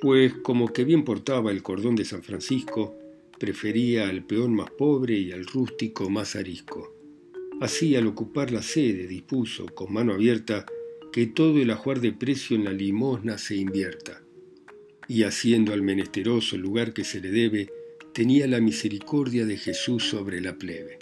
Pues 0.00 0.34
como 0.42 0.72
que 0.72 0.84
bien 0.84 1.04
portaba 1.04 1.50
el 1.50 1.62
cordón 1.62 1.96
de 1.96 2.04
San 2.04 2.22
Francisco, 2.22 2.96
prefería 3.38 4.08
al 4.08 4.24
peón 4.24 4.54
más 4.54 4.70
pobre 4.70 5.18
y 5.18 5.32
al 5.32 5.46
rústico 5.46 6.08
más 6.10 6.36
arisco. 6.36 6.94
Así, 7.60 7.96
al 7.96 8.06
ocupar 8.06 8.52
la 8.52 8.62
sede, 8.62 9.06
dispuso, 9.06 9.66
con 9.66 9.92
mano 9.92 10.12
abierta, 10.12 10.66
que 11.12 11.26
todo 11.26 11.58
el 11.58 11.70
ajuar 11.70 12.00
de 12.00 12.12
precio 12.12 12.56
en 12.56 12.64
la 12.64 12.72
limosna 12.72 13.38
se 13.38 13.56
invierta 13.56 14.22
y 15.08 15.22
haciendo 15.22 15.72
al 15.72 15.82
menesteroso 15.82 16.54
el 16.54 16.62
lugar 16.62 16.92
que 16.92 17.02
se 17.02 17.20
le 17.20 17.30
debe, 17.30 17.72
tenía 18.12 18.46
la 18.46 18.60
misericordia 18.60 19.46
de 19.46 19.56
Jesús 19.56 20.04
sobre 20.04 20.40
la 20.40 20.56
plebe. 20.56 20.98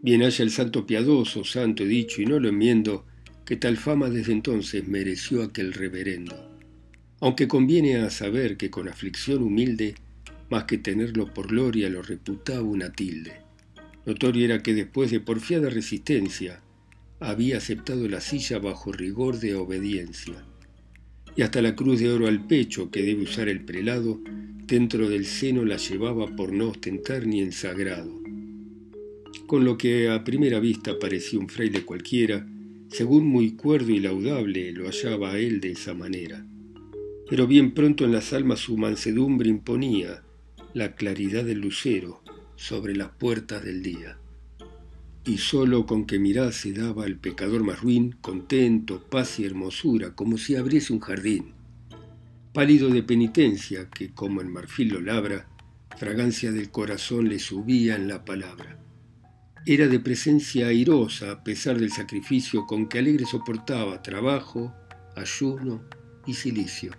Bien 0.00 0.22
haya 0.22 0.44
el 0.44 0.50
santo 0.50 0.86
piadoso, 0.86 1.44
santo 1.44 1.84
dicho, 1.84 2.22
y 2.22 2.26
no 2.26 2.38
lo 2.38 2.48
enmiendo, 2.48 3.04
que 3.44 3.56
tal 3.56 3.76
fama 3.76 4.10
desde 4.10 4.32
entonces 4.32 4.86
mereció 4.88 5.42
aquel 5.42 5.72
reverendo. 5.72 6.50
Aunque 7.20 7.48
conviene 7.48 7.96
a 7.96 8.10
saber 8.10 8.56
que 8.56 8.70
con 8.70 8.88
aflicción 8.88 9.42
humilde, 9.42 9.94
más 10.50 10.64
que 10.64 10.78
tenerlo 10.78 11.32
por 11.32 11.48
gloria, 11.48 11.88
lo 11.88 12.02
reputaba 12.02 12.62
una 12.62 12.92
tilde. 12.92 13.32
Notorio 14.06 14.44
era 14.44 14.62
que 14.62 14.74
después 14.74 15.10
de 15.10 15.20
porfiada 15.20 15.70
resistencia, 15.70 16.60
había 17.20 17.58
aceptado 17.58 18.08
la 18.08 18.20
silla 18.20 18.58
bajo 18.58 18.92
rigor 18.92 19.40
de 19.40 19.54
obediencia 19.54 20.44
y 21.36 21.42
hasta 21.42 21.62
la 21.62 21.74
cruz 21.74 22.00
de 22.00 22.10
oro 22.10 22.26
al 22.26 22.46
pecho 22.46 22.90
que 22.90 23.02
debe 23.02 23.24
usar 23.24 23.48
el 23.48 23.64
prelado, 23.64 24.20
dentro 24.66 25.08
del 25.08 25.26
seno 25.26 25.64
la 25.64 25.76
llevaba 25.76 26.34
por 26.36 26.52
no 26.52 26.68
ostentar 26.68 27.26
ni 27.26 27.40
en 27.40 27.52
sagrado. 27.52 28.20
Con 29.46 29.64
lo 29.64 29.76
que 29.76 30.08
a 30.08 30.24
primera 30.24 30.60
vista 30.60 30.98
parecía 30.98 31.38
un 31.38 31.48
fraile 31.48 31.84
cualquiera, 31.84 32.46
según 32.96 33.26
muy 33.26 33.56
cuerdo 33.56 33.90
y 33.90 33.98
laudable 33.98 34.70
lo 34.70 34.86
hallaba 34.86 35.36
él 35.36 35.60
de 35.60 35.72
esa 35.72 35.94
manera. 35.94 36.46
Pero 37.28 37.48
bien 37.48 37.74
pronto 37.74 38.04
en 38.04 38.12
las 38.12 38.32
almas 38.32 38.60
su 38.60 38.76
mansedumbre 38.76 39.50
imponía 39.50 40.22
la 40.74 40.94
claridad 40.94 41.44
del 41.44 41.58
lucero 41.58 42.22
sobre 42.54 42.94
las 42.94 43.08
puertas 43.08 43.64
del 43.64 43.82
día 43.82 44.18
y 45.26 45.38
sólo 45.38 45.86
con 45.86 46.06
que 46.06 46.20
mirase 46.20 46.72
daba 46.72 47.04
al 47.04 47.16
pecador 47.16 47.64
más 47.64 47.80
ruin 47.80 48.14
contento, 48.20 49.02
paz 49.02 49.40
y 49.40 49.44
hermosura, 49.44 50.14
como 50.14 50.38
si 50.38 50.54
abriese 50.54 50.92
un 50.92 51.00
jardín. 51.00 51.52
Pálido 52.52 52.90
de 52.90 53.02
penitencia, 53.02 53.88
que 53.90 54.12
como 54.12 54.40
en 54.40 54.52
marfil 54.52 54.90
lo 54.90 55.00
labra, 55.00 55.48
fragancia 55.96 56.52
del 56.52 56.70
corazón 56.70 57.28
le 57.28 57.40
subía 57.40 57.96
en 57.96 58.06
la 58.06 58.24
palabra. 58.24 58.83
Era 59.66 59.88
de 59.88 59.98
presencia 59.98 60.66
airosa 60.66 61.32
a 61.32 61.42
pesar 61.42 61.78
del 61.78 61.90
sacrificio 61.90 62.66
con 62.66 62.86
que 62.86 62.98
alegre 62.98 63.24
soportaba 63.24 64.02
trabajo, 64.02 64.74
ayuno 65.16 65.82
y 66.26 66.34
silicio. 66.34 66.92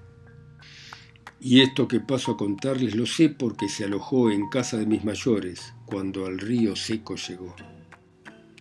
Y 1.39 1.61
esto 1.61 1.87
que 1.87 1.99
paso 1.99 2.31
a 2.31 2.37
contarles 2.37 2.95
lo 2.95 3.05
sé 3.05 3.29
porque 3.29 3.69
se 3.69 3.83
alojó 3.83 4.31
en 4.31 4.49
casa 4.49 4.77
de 4.77 4.87
mis 4.87 5.03
mayores 5.03 5.73
cuando 5.85 6.25
al 6.25 6.39
río 6.39 6.75
seco 6.75 7.15
llegó 7.15 7.55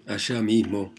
allá 0.07 0.43
mismo, 0.43 0.93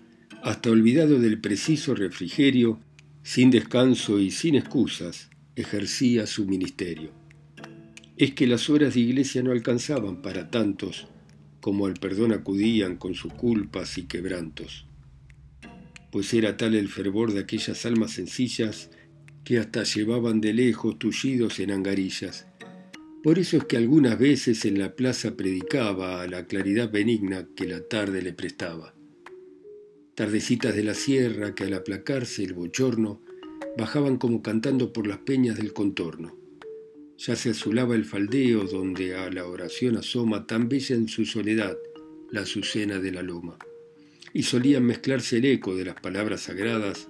hasta 0.44 0.70
olvidado 0.70 1.20
del 1.20 1.40
preciso 1.40 1.96
refrigerio, 1.96 2.80
sin 3.24 3.52
descanso 3.52 4.20
y 4.20 4.32
sin 4.32 4.56
excusas, 4.56 5.30
ejercía 5.56 6.28
su 6.28 6.46
ministerio. 6.46 7.12
Es 8.18 8.34
que 8.34 8.48
las 8.48 8.70
horas 8.70 8.94
de 8.94 9.02
iglesia 9.02 9.44
no 9.44 9.52
alcanzaban 9.52 10.22
para 10.22 10.50
tantos 10.50 11.08
como 11.66 11.88
al 11.88 11.96
perdón 11.96 12.32
acudían 12.32 12.96
con 12.96 13.16
sus 13.16 13.34
culpas 13.34 13.98
y 13.98 14.04
quebrantos, 14.04 14.86
pues 16.12 16.32
era 16.36 16.58
tal 16.58 16.76
el 16.76 16.90
fervor 16.90 17.34
de 17.34 17.40
aquellas 17.40 17.88
almas 17.88 18.12
sencillas 18.12 18.92
que 19.44 19.58
hasta 19.58 19.82
llevaban 19.82 20.42
de 20.42 20.54
lejos 20.54 21.00
tullidos 21.00 21.60
en 21.60 21.72
angarillas. 21.72 22.46
Por 23.24 23.40
eso 23.40 23.58
es 23.58 23.64
que 23.64 23.78
algunas 23.78 24.20
veces 24.20 24.64
en 24.66 24.78
la 24.78 24.96
plaza 24.96 25.36
predicaba 25.36 26.22
a 26.22 26.28
la 26.28 26.46
claridad 26.46 26.92
benigna 26.92 27.48
que 27.56 27.66
la 27.66 27.82
tarde 27.82 28.22
le 28.22 28.34
prestaba 28.34 28.94
tardecitas 30.14 30.76
de 30.76 30.84
la 30.84 30.94
sierra 30.94 31.56
que 31.56 31.64
al 31.64 31.74
aplacarse 31.74 32.44
el 32.44 32.54
bochorno 32.54 33.24
bajaban 33.76 34.18
como 34.18 34.44
cantando 34.44 34.94
por 34.94 35.08
las 35.08 35.18
peñas 35.18 35.58
del 35.58 35.74
contorno. 35.74 36.45
Ya 37.18 37.36
se 37.36 37.52
azulaba 37.52 37.96
el 37.96 38.06
faldeo 38.06 38.66
donde 38.66 39.16
a 39.16 39.30
la 39.30 39.46
oración 39.46 39.98
asoma 39.98 40.46
tan 40.46 40.68
bella 40.70 40.96
en 40.96 41.08
su 41.08 41.26
soledad 41.26 41.78
la 42.32 42.42
azucena 42.42 43.00
de 43.00 43.12
la 43.12 43.22
loma. 43.22 43.58
Y 44.34 44.44
solían 44.44 44.84
mezclarse 44.84 45.38
el 45.38 45.46
eco 45.46 45.76
de 45.76 45.86
las 45.86 45.96
palabras 46.02 46.42
sagradas, 46.42 47.08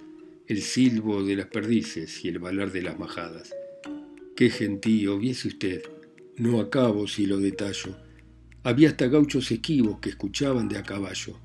el 0.47 0.61
silbo 0.61 1.23
de 1.23 1.35
las 1.35 1.47
perdices 1.47 2.23
y 2.23 2.27
el 2.27 2.39
balar 2.39 2.71
de 2.71 2.83
las 2.83 2.99
majadas. 2.99 3.53
Qué 4.35 4.49
gentío, 4.49 5.17
viese 5.17 5.47
usted, 5.47 5.81
no 6.37 6.59
acabo 6.59 7.07
si 7.07 7.25
lo 7.25 7.39
detallo. 7.39 7.97
Había 8.63 8.89
hasta 8.89 9.07
gauchos 9.07 9.51
esquivos 9.51 9.99
que 9.99 10.09
escuchaban 10.09 10.67
de 10.67 10.77
a 10.77 10.83
caballo 10.83 11.39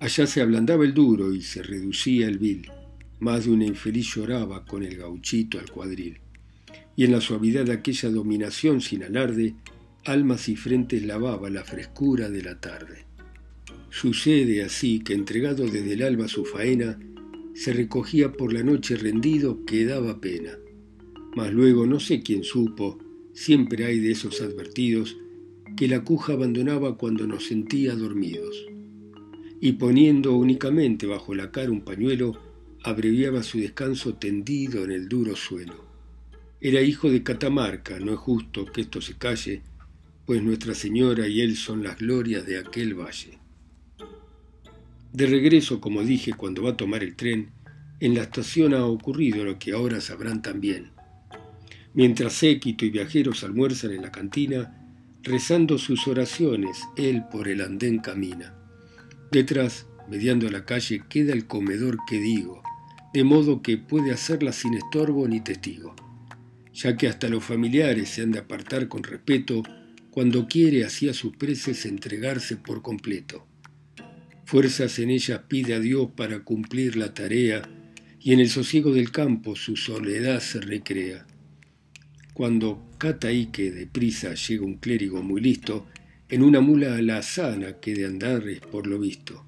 Allá 0.00 0.28
se 0.28 0.40
ablandaba 0.40 0.84
el 0.84 0.94
duro 0.94 1.34
y 1.34 1.42
se 1.42 1.60
reducía 1.60 2.28
el 2.28 2.38
vil. 2.38 2.70
Más 3.18 3.44
de 3.44 3.50
una 3.50 3.66
infeliz 3.66 4.14
lloraba 4.14 4.64
con 4.64 4.84
el 4.84 4.96
gauchito 4.96 5.58
al 5.58 5.68
cuadril. 5.70 6.20
Y 6.98 7.04
en 7.04 7.12
la 7.12 7.20
suavidad 7.20 7.66
de 7.66 7.72
aquella 7.74 8.10
dominación 8.10 8.80
sin 8.80 9.04
alarde, 9.04 9.54
almas 10.04 10.48
y 10.48 10.56
frentes 10.56 11.06
lavaba 11.06 11.48
la 11.48 11.62
frescura 11.62 12.28
de 12.28 12.42
la 12.42 12.60
tarde. 12.60 13.04
Sucede 13.88 14.64
así 14.64 14.98
que 14.98 15.14
entregado 15.14 15.64
desde 15.68 15.92
el 15.92 16.02
alba 16.02 16.26
su 16.26 16.44
faena, 16.44 16.98
se 17.54 17.72
recogía 17.72 18.32
por 18.32 18.52
la 18.52 18.64
noche 18.64 18.96
rendido 18.96 19.64
que 19.64 19.84
daba 19.84 20.20
pena. 20.20 20.58
Mas 21.36 21.52
luego 21.52 21.86
no 21.86 22.00
sé 22.00 22.20
quién 22.20 22.42
supo, 22.42 22.98
siempre 23.32 23.84
hay 23.84 24.00
de 24.00 24.10
esos 24.10 24.40
advertidos, 24.40 25.16
que 25.76 25.86
la 25.86 26.02
cuja 26.02 26.32
abandonaba 26.32 26.98
cuando 26.98 27.28
nos 27.28 27.46
sentía 27.46 27.94
dormidos 27.94 28.66
y 29.60 29.72
poniendo 29.72 30.34
únicamente 30.36 31.06
bajo 31.06 31.34
la 31.34 31.50
cara 31.50 31.70
un 31.70 31.82
pañuelo, 31.82 32.40
abreviaba 32.82 33.42
su 33.42 33.58
descanso 33.58 34.14
tendido 34.14 34.84
en 34.84 34.92
el 34.92 35.08
duro 35.08 35.34
suelo. 35.36 35.87
Era 36.60 36.80
hijo 36.80 37.08
de 37.08 37.22
Catamarca, 37.22 38.00
no 38.00 38.12
es 38.12 38.18
justo 38.18 38.66
que 38.66 38.80
esto 38.80 39.00
se 39.00 39.16
calle, 39.16 39.62
pues 40.26 40.42
Nuestra 40.42 40.74
Señora 40.74 41.28
y 41.28 41.40
él 41.40 41.56
son 41.56 41.84
las 41.84 41.98
glorias 41.98 42.44
de 42.46 42.58
aquel 42.58 42.94
valle. 42.94 43.38
De 45.12 45.26
regreso, 45.26 45.80
como 45.80 46.02
dije, 46.02 46.32
cuando 46.32 46.64
va 46.64 46.70
a 46.70 46.76
tomar 46.76 47.04
el 47.04 47.14
tren, 47.14 47.50
en 48.00 48.14
la 48.14 48.22
estación 48.22 48.74
ha 48.74 48.84
ocurrido 48.84 49.44
lo 49.44 49.58
que 49.58 49.72
ahora 49.72 50.00
sabrán 50.00 50.42
también. 50.42 50.90
Mientras 51.94 52.32
séquito 52.32 52.84
y 52.84 52.90
viajeros 52.90 53.44
almuerzan 53.44 53.92
en 53.92 54.02
la 54.02 54.10
cantina, 54.10 54.74
rezando 55.22 55.78
sus 55.78 56.08
oraciones, 56.08 56.78
él 56.96 57.24
por 57.30 57.46
el 57.46 57.60
andén 57.60 57.98
camina. 58.00 58.54
Detrás, 59.30 59.86
mediando 60.08 60.50
la 60.50 60.64
calle, 60.64 61.02
queda 61.08 61.32
el 61.32 61.46
comedor 61.46 61.98
que 62.08 62.18
digo, 62.18 62.62
de 63.14 63.22
modo 63.22 63.62
que 63.62 63.78
puede 63.78 64.12
hacerla 64.12 64.52
sin 64.52 64.74
estorbo 64.74 65.26
ni 65.28 65.40
testigo, 65.40 65.94
ya 66.78 66.96
que 66.96 67.08
hasta 67.08 67.28
los 67.28 67.44
familiares 67.44 68.08
se 68.08 68.22
han 68.22 68.30
de 68.30 68.38
apartar 68.38 68.86
con 68.86 69.02
respeto 69.02 69.64
cuando 70.10 70.46
quiere 70.46 70.84
así 70.84 71.08
a 71.08 71.14
sus 71.14 71.36
preces 71.36 71.84
entregarse 71.86 72.56
por 72.56 72.82
completo. 72.82 73.46
Fuerzas 74.44 75.00
en 75.00 75.10
ellas 75.10 75.40
pide 75.48 75.74
a 75.74 75.80
Dios 75.80 76.10
para 76.16 76.44
cumplir 76.44 76.96
la 76.96 77.12
tarea 77.14 77.62
y 78.20 78.32
en 78.32 78.38
el 78.38 78.48
sosiego 78.48 78.94
del 78.94 79.10
campo 79.10 79.56
su 79.56 79.76
soledad 79.76 80.40
se 80.40 80.60
recrea. 80.60 81.26
Cuando 82.32 82.88
Cataique 82.96 83.72
deprisa 83.72 84.34
llega 84.34 84.64
un 84.64 84.76
clérigo 84.76 85.20
muy 85.20 85.40
listo, 85.40 85.88
en 86.28 86.44
una 86.44 86.60
mula 86.60 86.94
alazana 86.94 87.80
que 87.80 87.94
de 87.94 88.06
andar 88.06 88.46
es 88.48 88.60
por 88.60 88.86
lo 88.86 89.00
visto. 89.00 89.44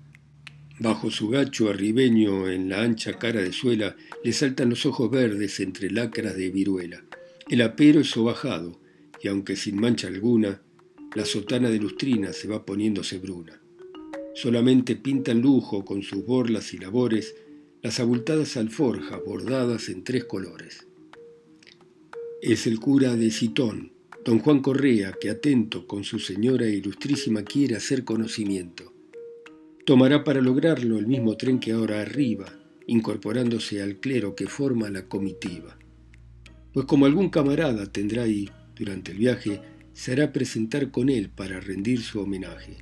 Bajo 0.80 1.12
su 1.12 1.28
gacho 1.28 1.70
arribeño 1.70 2.48
en 2.48 2.68
la 2.68 2.82
ancha 2.82 3.12
cara 3.18 3.40
de 3.40 3.52
suela 3.52 3.94
le 4.24 4.32
saltan 4.32 4.70
los 4.70 4.84
ojos 4.84 5.10
verdes 5.10 5.60
entre 5.60 5.90
lacras 5.90 6.36
de 6.36 6.50
viruela. 6.50 7.04
El 7.50 7.60
apero 7.60 8.00
es 8.00 8.08
sobajado, 8.08 8.80
y 9.22 9.28
aunque 9.28 9.56
sin 9.56 9.78
mancha 9.78 10.08
alguna, 10.08 10.62
la 11.14 11.26
sotana 11.26 11.68
de 11.68 11.78
lustrina 11.78 12.32
se 12.32 12.48
va 12.48 12.64
poniéndose 12.64 13.18
bruna. 13.18 13.60
Solamente 14.34 14.96
pinta 14.96 15.32
en 15.32 15.42
lujo 15.42 15.84
con 15.84 16.02
sus 16.02 16.24
borlas 16.24 16.72
y 16.72 16.78
labores 16.78 17.34
las 17.82 18.00
abultadas 18.00 18.56
alforjas 18.56 19.20
bordadas 19.26 19.90
en 19.90 20.02
tres 20.04 20.24
colores. 20.24 20.86
Es 22.40 22.66
el 22.66 22.80
cura 22.80 23.16
de 23.16 23.30
Citón, 23.30 23.92
don 24.24 24.38
Juan 24.38 24.60
Correa, 24.60 25.12
que 25.20 25.28
atento 25.28 25.86
con 25.86 26.04
su 26.04 26.18
señora 26.18 26.66
ilustrísima 26.66 27.42
quiere 27.42 27.76
hacer 27.76 28.04
conocimiento 28.04 28.90
Tomará 29.90 30.22
para 30.22 30.40
lograrlo 30.40 31.00
el 31.00 31.08
mismo 31.08 31.36
tren 31.36 31.58
que 31.58 31.72
ahora 31.72 32.00
arriba, 32.00 32.46
incorporándose 32.86 33.82
al 33.82 33.96
clero 33.96 34.36
que 34.36 34.46
forma 34.46 34.88
la 34.88 35.08
comitiva. 35.08 35.79
Pues 36.72 36.86
como 36.86 37.06
algún 37.06 37.30
camarada 37.30 37.86
tendrá 37.86 38.24
ahí, 38.24 38.48
durante 38.76 39.12
el 39.12 39.18
viaje, 39.18 39.60
se 39.92 40.12
hará 40.12 40.32
presentar 40.32 40.90
con 40.90 41.08
él 41.08 41.28
para 41.28 41.60
rendir 41.60 42.00
su 42.00 42.20
homenaje. 42.20 42.78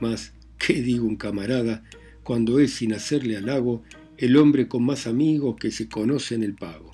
Mas, 0.00 0.32
¿qué 0.58 0.82
digo 0.82 1.06
un 1.06 1.16
camarada 1.16 1.82
cuando 2.22 2.60
es, 2.60 2.74
sin 2.74 2.92
hacerle 2.92 3.36
halago, 3.36 3.82
el 4.18 4.36
hombre 4.36 4.68
con 4.68 4.84
más 4.84 5.06
amigos 5.06 5.56
que 5.56 5.70
se 5.70 5.88
conoce 5.88 6.34
en 6.34 6.42
el 6.42 6.54
pago? 6.54 6.92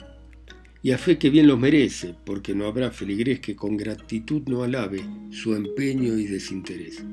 Y 0.83 0.91
a 0.91 0.99
fe 0.99 1.19
que 1.19 1.31
bien 1.31 1.47
los 1.47 1.59
merece, 1.59 2.15
porque 2.25 2.55
no 2.55 2.67
habrá 2.67 2.91
feligrés 2.91 3.41
que 3.41 3.55
con 3.55 3.77
gratitud 3.77 4.43
no 4.47 4.63
alabe 4.63 5.05
su 5.31 5.55
empeño 5.55 6.19
y 6.19 6.27
desinterés 6.27 7.05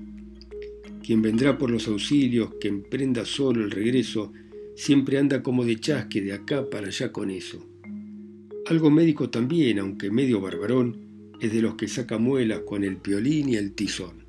quien 1.10 1.24
vendrá 1.24 1.58
por 1.58 1.72
los 1.72 1.88
auxilios, 1.88 2.52
que 2.62 2.68
emprenda 2.68 3.26
solo 3.26 3.64
el 3.64 3.72
regreso, 3.72 4.32
siempre 4.76 5.18
anda 5.18 5.42
como 5.42 5.66
de 5.66 5.80
chasque 5.80 6.22
de 6.22 6.34
acá 6.34 6.70
para 6.70 6.86
allá 6.86 7.12
con 7.12 7.32
eso. 7.32 7.66
Algo 8.70 8.92
médico 8.92 9.32
también, 9.32 9.80
aunque 9.80 10.12
medio 10.12 10.42
barbarón, 10.42 11.34
es 11.42 11.52
de 11.52 11.60
los 11.60 11.74
que 11.74 11.88
saca 11.88 12.20
muelas 12.20 12.60
con 12.68 12.84
el 12.84 12.98
piolín 12.98 13.50
y 13.50 13.56
el 13.56 13.74
tizón. 13.74 14.26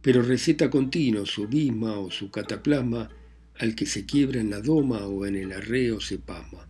Pero 0.00 0.22
receta 0.22 0.70
continuo 0.70 1.26
su 1.26 1.46
bisma 1.46 1.98
o 1.98 2.10
su 2.10 2.30
cataplasma 2.30 3.10
al 3.58 3.74
que 3.74 3.84
se 3.84 4.06
quiebra 4.06 4.40
en 4.40 4.48
la 4.48 4.62
doma 4.62 5.06
o 5.06 5.26
en 5.26 5.36
el 5.36 5.52
arreo 5.52 6.00
se 6.00 6.16
pasma. 6.16 6.66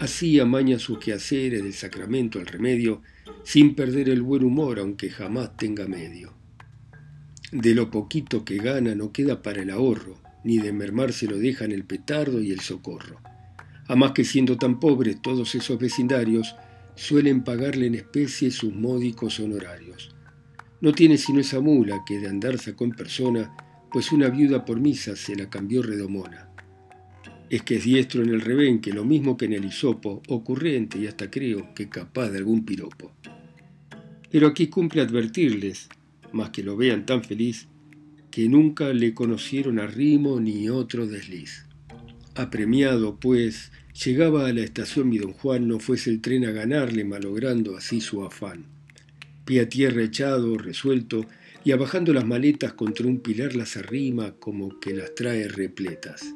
Así 0.00 0.40
amaña 0.40 0.80
sus 0.80 0.98
quehaceres 0.98 1.62
del 1.62 1.74
sacramento 1.74 2.40
al 2.40 2.46
remedio, 2.46 3.02
sin 3.44 3.76
perder 3.76 4.08
el 4.08 4.22
buen 4.22 4.42
humor 4.42 4.80
aunque 4.80 5.10
jamás 5.10 5.56
tenga 5.56 5.86
medio. 5.86 6.32
De 7.52 7.76
lo 7.76 7.92
poquito 7.92 8.44
que 8.44 8.56
gana 8.56 8.96
no 8.96 9.12
queda 9.12 9.42
para 9.42 9.62
el 9.62 9.70
ahorro, 9.70 10.20
ni 10.42 10.58
de 10.58 10.72
mermar 10.72 11.12
se 11.12 11.28
lo 11.28 11.38
dejan 11.38 11.70
el 11.70 11.84
petardo 11.84 12.42
y 12.42 12.50
el 12.50 12.58
socorro. 12.58 13.20
A 13.88 13.96
más 13.96 14.12
que 14.12 14.24
siendo 14.24 14.56
tan 14.56 14.78
pobres 14.78 15.20
todos 15.20 15.54
esos 15.54 15.78
vecindarios, 15.78 16.54
suelen 16.94 17.42
pagarle 17.42 17.86
en 17.86 17.94
especie 17.94 18.50
sus 18.50 18.74
módicos 18.74 19.40
honorarios. 19.40 20.14
No 20.80 20.92
tiene 20.92 21.16
sino 21.16 21.40
esa 21.40 21.60
mula 21.60 22.04
que 22.06 22.18
de 22.18 22.28
andar 22.28 22.58
sacó 22.58 22.84
en 22.84 22.92
persona, 22.92 23.56
pues 23.90 24.12
una 24.12 24.28
viuda 24.28 24.64
por 24.64 24.78
misa 24.80 25.16
se 25.16 25.34
la 25.34 25.48
cambió 25.48 25.82
redomona. 25.82 26.50
Es 27.50 27.62
que 27.62 27.76
es 27.76 27.84
diestro 27.84 28.22
en 28.22 28.28
el 28.28 28.42
rebenque, 28.42 28.92
lo 28.92 29.04
mismo 29.04 29.36
que 29.36 29.46
en 29.46 29.54
el 29.54 29.64
hisopo, 29.64 30.22
ocurrente 30.28 30.98
y 30.98 31.06
hasta 31.06 31.30
creo 31.30 31.72
que 31.74 31.88
capaz 31.88 32.28
de 32.28 32.38
algún 32.38 32.64
piropo. 32.64 33.12
Pero 34.30 34.46
aquí 34.46 34.68
cumple 34.68 35.00
advertirles 35.00 35.88
más 36.32 36.50
que 36.50 36.62
lo 36.62 36.76
vean 36.76 37.06
tan 37.06 37.22
feliz, 37.22 37.68
que 38.30 38.48
nunca 38.48 38.92
le 38.92 39.14
conocieron 39.14 39.78
a 39.78 39.86
Rimo 39.86 40.40
ni 40.40 40.68
otro 40.68 41.06
desliz. 41.06 41.67
Apremiado, 42.38 43.18
pues, 43.18 43.72
llegaba 44.04 44.46
a 44.46 44.52
la 44.52 44.60
estación 44.60 45.08
mi 45.08 45.18
don 45.18 45.32
Juan, 45.32 45.66
no 45.66 45.80
fuese 45.80 46.10
el 46.10 46.20
tren 46.20 46.46
a 46.46 46.52
ganarle, 46.52 47.04
malogrando 47.04 47.76
así 47.76 48.00
su 48.00 48.22
afán. 48.22 48.64
Pie 49.44 49.62
a 49.62 49.68
tierra 49.68 50.04
echado, 50.04 50.56
resuelto, 50.56 51.26
y 51.64 51.72
abajando 51.72 52.12
las 52.12 52.24
maletas 52.24 52.74
contra 52.74 53.08
un 53.08 53.18
pilar 53.18 53.56
las 53.56 53.76
arrima 53.76 54.36
como 54.38 54.78
que 54.78 54.94
las 54.94 55.16
trae 55.16 55.48
repletas. 55.48 56.32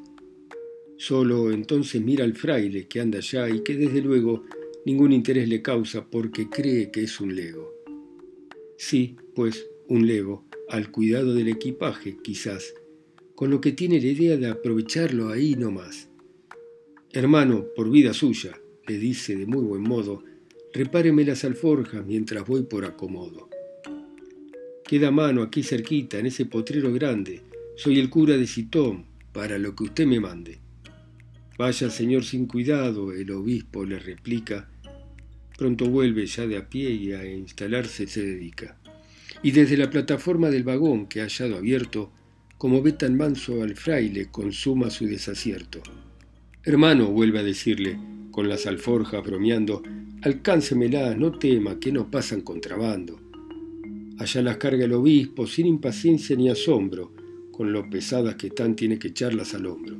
Solo 0.97 1.53
entonces 1.53 2.03
mira 2.03 2.25
al 2.25 2.35
fraile 2.35 2.89
que 2.89 3.01
anda 3.01 3.19
allá 3.19 3.49
y 3.49 3.63
que 3.63 3.77
desde 3.77 4.03
luego 4.03 4.45
ningún 4.85 5.13
interés 5.13 5.49
le 5.49 5.63
causa 5.63 6.11
porque 6.11 6.49
cree 6.51 6.91
que 6.91 7.05
es 7.05 7.21
un 7.21 7.37
lego. 7.37 7.73
Sí, 8.77 9.15
pues 9.37 9.69
un 9.87 10.09
lego, 10.09 10.45
al 10.69 10.91
cuidado 10.91 11.33
del 11.33 11.47
equipaje, 11.47 12.17
quizás, 12.25 12.75
con 13.43 13.51
lo 13.51 13.61
que 13.61 13.73
tiene 13.73 14.01
la 14.01 14.07
idea 14.07 14.37
de 14.37 14.47
aprovecharlo 14.47 15.31
ahí 15.31 15.57
no 15.57 15.73
más. 15.73 16.09
Hermano, 17.11 17.67
por 17.75 17.91
vida 17.91 18.15
suya, 18.15 18.53
le 18.87 18.99
dice 18.99 19.35
de 19.35 19.47
muy 19.47 19.65
buen 19.65 19.83
modo, 19.83 20.23
repáreme 20.73 21.25
las 21.25 21.43
alforjas 21.43 22.07
mientras 22.07 22.47
voy 22.47 22.63
por 22.63 22.85
acomodo. 22.85 23.51
Queda 24.85 25.11
mano 25.11 25.43
aquí 25.43 25.65
cerquita, 25.65 26.21
en 26.21 26.27
ese 26.27 26.47
potrero 26.47 26.93
grande. 26.93 27.43
Soy 27.75 27.99
el 27.99 28.11
cura 28.11 28.37
de 28.37 28.47
Citón, 28.47 29.07
para 29.33 29.59
lo 29.59 29.75
que 29.75 29.83
usted 29.83 30.07
me 30.07 30.21
mande. 30.21 30.61
Vaya, 31.59 31.91
señor, 31.91 32.23
sin 32.23 32.47
cuidado, 32.47 33.11
el 33.11 33.29
obispo 33.33 33.85
le 33.85 33.99
replica. 33.99 34.71
Pronto 35.59 35.91
vuelve 35.91 36.27
ya 36.27 36.47
de 36.47 36.59
a 36.59 36.69
pie 36.69 36.91
y 36.91 37.11
a 37.11 37.27
instalarse 37.29 38.07
se 38.07 38.25
dedica 38.25 38.79
y 39.43 39.51
desde 39.51 39.77
la 39.77 39.91
plataforma 39.91 40.51
del 40.51 40.63
vagón 40.63 41.07
que 41.07 41.21
ha 41.21 41.25
hallado 41.25 41.57
abierto, 41.57 42.13
como 42.63 42.81
ve 42.81 42.93
tan 42.93 43.17
manso 43.17 43.61
al 43.65 43.75
fraile, 43.75 44.29
consuma 44.31 44.89
su 44.89 45.05
desacierto. 45.05 45.81
Hermano, 46.63 47.09
vuelve 47.09 47.41
a 47.41 47.43
decirle, 47.43 47.99
con 48.31 48.49
las 48.49 48.69
alforjas 48.69 49.21
bromeando, 49.25 49.83
alcáncemela, 50.23 51.13
no 51.17 51.33
tema, 51.33 51.81
que 51.81 51.91
no 51.91 52.09
pasan 52.09 52.43
contrabando. 52.43 53.19
Allá 54.17 54.43
las 54.43 54.59
carga 54.59 54.85
el 54.85 54.93
obispo, 54.93 55.45
sin 55.49 55.67
impaciencia 55.67 56.37
ni 56.37 56.51
asombro, 56.51 57.11
con 57.51 57.73
lo 57.73 57.91
pesadas 57.91 58.37
que 58.37 58.51
tan 58.51 58.77
tiene 58.77 58.97
que 58.97 59.09
echarlas 59.09 59.55
al 59.55 59.67
hombro. 59.67 59.97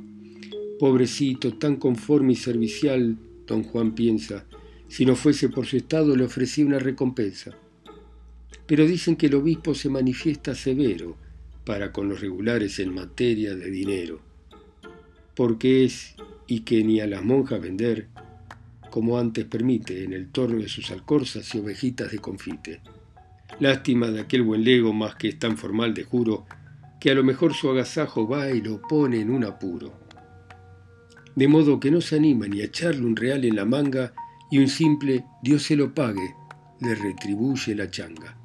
Pobrecito, 0.79 1.55
tan 1.55 1.75
conforme 1.75 2.31
y 2.31 2.37
servicial, 2.37 3.17
don 3.45 3.63
Juan 3.63 3.93
piensa, 3.93 4.45
si 4.87 5.05
no 5.05 5.17
fuese 5.17 5.49
por 5.49 5.65
su 5.65 5.75
estado 5.75 6.15
le 6.15 6.23
ofrecía 6.23 6.65
una 6.65 6.79
recompensa 6.79 7.57
pero 8.65 8.87
dicen 8.87 9.15
que 9.15 9.25
el 9.25 9.35
obispo 9.35 9.75
se 9.75 9.89
manifiesta 9.89 10.55
severo 10.55 11.17
para 11.65 11.91
con 11.91 12.09
los 12.09 12.21
regulares 12.21 12.79
en 12.79 12.93
materia 12.93 13.55
de 13.55 13.69
dinero, 13.69 14.21
porque 15.35 15.85
es 15.85 16.15
y 16.47 16.61
que 16.61 16.83
ni 16.83 16.99
a 16.99 17.07
las 17.07 17.23
monjas 17.23 17.61
vender, 17.61 18.07
como 18.89 19.17
antes 19.17 19.45
permite 19.45 20.03
en 20.03 20.13
el 20.13 20.29
torno 20.29 20.59
de 20.59 20.67
sus 20.67 20.91
alcorzas 20.91 21.53
y 21.55 21.59
ovejitas 21.59 22.11
de 22.11 22.19
confite. 22.19 22.81
Lástima 23.59 24.07
de 24.07 24.21
aquel 24.21 24.43
buen 24.43 24.63
lego 24.63 24.93
más 24.93 25.15
que 25.15 25.29
es 25.29 25.39
tan 25.39 25.57
formal 25.57 25.93
de 25.93 26.03
juro, 26.03 26.45
que 26.99 27.11
a 27.11 27.15
lo 27.15 27.23
mejor 27.23 27.53
su 27.53 27.69
agasajo 27.69 28.27
va 28.27 28.49
y 28.51 28.61
lo 28.61 28.81
pone 28.81 29.21
en 29.21 29.29
un 29.29 29.43
apuro. 29.43 29.93
De 31.35 31.47
modo 31.47 31.79
que 31.79 31.91
no 31.91 32.01
se 32.01 32.17
anima 32.17 32.47
ni 32.47 32.61
a 32.61 32.65
echarle 32.65 33.05
un 33.05 33.15
real 33.15 33.45
en 33.45 33.55
la 33.55 33.65
manga 33.65 34.13
y 34.51 34.59
un 34.59 34.67
simple 34.67 35.25
Dios 35.41 35.63
se 35.63 35.75
lo 35.75 35.93
pague 35.93 36.35
le 36.79 36.95
retribuye 36.95 37.75
la 37.75 37.89
changa. 37.89 38.42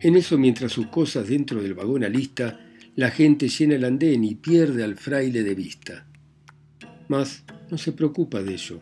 En 0.00 0.14
eso, 0.14 0.38
mientras 0.38 0.70
sus 0.70 0.86
cosas 0.86 1.26
dentro 1.26 1.60
del 1.60 1.74
vagón 1.74 2.04
alista, 2.04 2.60
la 2.94 3.10
gente 3.10 3.48
llena 3.48 3.74
el 3.74 3.84
andén 3.84 4.22
y 4.22 4.36
pierde 4.36 4.84
al 4.84 4.96
fraile 4.96 5.42
de 5.42 5.56
vista. 5.56 6.06
Mas 7.08 7.42
no 7.68 7.78
se 7.78 7.90
preocupa 7.90 8.40
de 8.40 8.52
ello, 8.54 8.80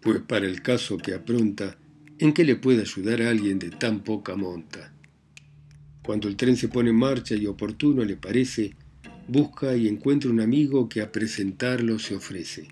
pues 0.00 0.20
para 0.20 0.46
el 0.46 0.62
caso 0.62 0.96
que 0.96 1.12
apronta, 1.12 1.76
¿en 2.18 2.32
qué 2.32 2.44
le 2.44 2.56
puede 2.56 2.80
ayudar 2.80 3.20
a 3.20 3.28
alguien 3.28 3.58
de 3.58 3.68
tan 3.68 4.02
poca 4.02 4.34
monta? 4.34 4.94
Cuando 6.02 6.26
el 6.26 6.36
tren 6.36 6.56
se 6.56 6.68
pone 6.68 6.88
en 6.88 6.96
marcha 6.96 7.34
y 7.34 7.46
oportuno 7.46 8.02
le 8.02 8.16
parece, 8.16 8.74
busca 9.28 9.76
y 9.76 9.88
encuentra 9.88 10.30
un 10.30 10.40
amigo 10.40 10.88
que 10.88 11.02
a 11.02 11.12
presentarlo 11.12 11.98
se 11.98 12.14
ofrece. 12.14 12.68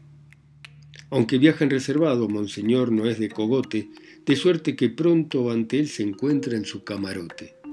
Aunque 1.11 1.37
viaja 1.37 1.65
en 1.65 1.71
reservado, 1.71 2.31
Monseñor 2.31 2.93
no 2.93 3.05
es 3.05 3.19
de 3.19 3.29
cogote, 3.29 3.91
de 4.25 4.37
suerte 4.37 4.75
que 4.75 4.89
pronto 4.89 5.51
ante 5.51 5.79
él 5.79 5.89
se 5.89 6.03
encuentra 6.03 6.57
en 6.57 6.65
su 6.65 6.83
camarote 6.83 7.64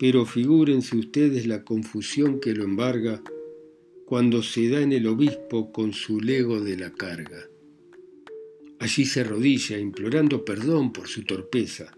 pero 0.00 0.24
figúrense 0.24 0.96
ustedes 0.96 1.46
la 1.46 1.62
confusión 1.62 2.40
que 2.40 2.54
lo 2.54 2.64
embarga 2.64 3.22
cuando 4.06 4.42
se 4.42 4.70
da 4.70 4.80
en 4.80 4.94
el 4.94 5.06
obispo 5.06 5.70
con 5.72 5.92
su 5.92 6.22
lego 6.22 6.58
de 6.58 6.78
la 6.78 6.90
carga. 6.90 7.50
Allí 8.78 9.04
se 9.04 9.20
arrodilla 9.20 9.78
implorando 9.78 10.42
perdón 10.42 10.90
por 10.90 11.06
su 11.06 11.24
torpeza. 11.24 11.94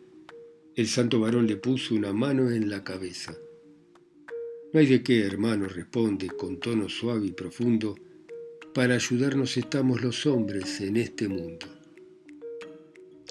El 0.75 0.89
santo 0.89 1.21
varón 1.21 1.47
le 1.47 1.59
puso 1.59 1.95
una 1.95 2.13
mano 2.13 2.51
en 2.51 2.69
la 2.69 2.83
cabeza. 2.83 3.39
No 4.73 4.81
hay 4.81 4.87
de 4.87 5.05
qué, 5.05 5.21
hermano, 5.21 5.69
responde 5.69 6.27
con 6.27 6.59
tono 6.59 6.89
suave 6.89 7.29
y 7.29 7.31
profundo, 7.31 7.95
para 8.75 8.97
ayudarnos 8.97 9.57
estamos 9.57 10.03
los 10.03 10.27
hombres 10.27 10.81
en 10.81 10.97
este 10.97 11.29
mundo. 11.29 11.69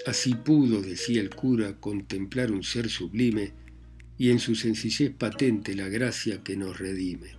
Así 0.06 0.34
pudo, 0.34 0.80
decía 0.80 1.20
el 1.20 1.28
cura, 1.28 1.78
contemplar 1.78 2.50
un 2.50 2.62
ser 2.62 2.88
sublime 2.88 3.60
y 4.18 4.30
en 4.30 4.38
su 4.38 4.54
sencillez 4.54 5.10
patente 5.10 5.74
la 5.74 5.88
gracia 5.88 6.42
que 6.42 6.56
nos 6.56 6.78
redime. 6.78 7.30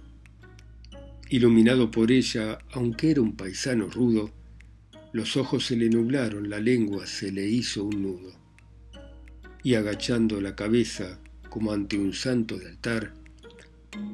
Iluminado 1.30 1.90
por 1.90 2.12
ella, 2.12 2.60
aunque 2.72 3.12
era 3.12 3.22
un 3.22 3.36
paisano 3.36 3.88
rudo, 3.88 4.32
los 5.14 5.38
ojos 5.38 5.66
se 5.66 5.76
le 5.76 5.90
nublaron, 5.90 6.50
la 6.50 6.60
lengua 6.60 7.06
se 7.06 7.32
le 7.32 7.48
hizo 7.48 7.86
un 7.86 8.02
nudo. 8.02 8.34
Y 9.64 9.76
agachando 9.76 10.42
la 10.42 10.56
cabeza 10.56 11.20
como 11.50 11.72
ante 11.72 11.98
un 11.98 12.14
santo 12.14 12.58
de 12.58 12.68
altar, 12.68 13.14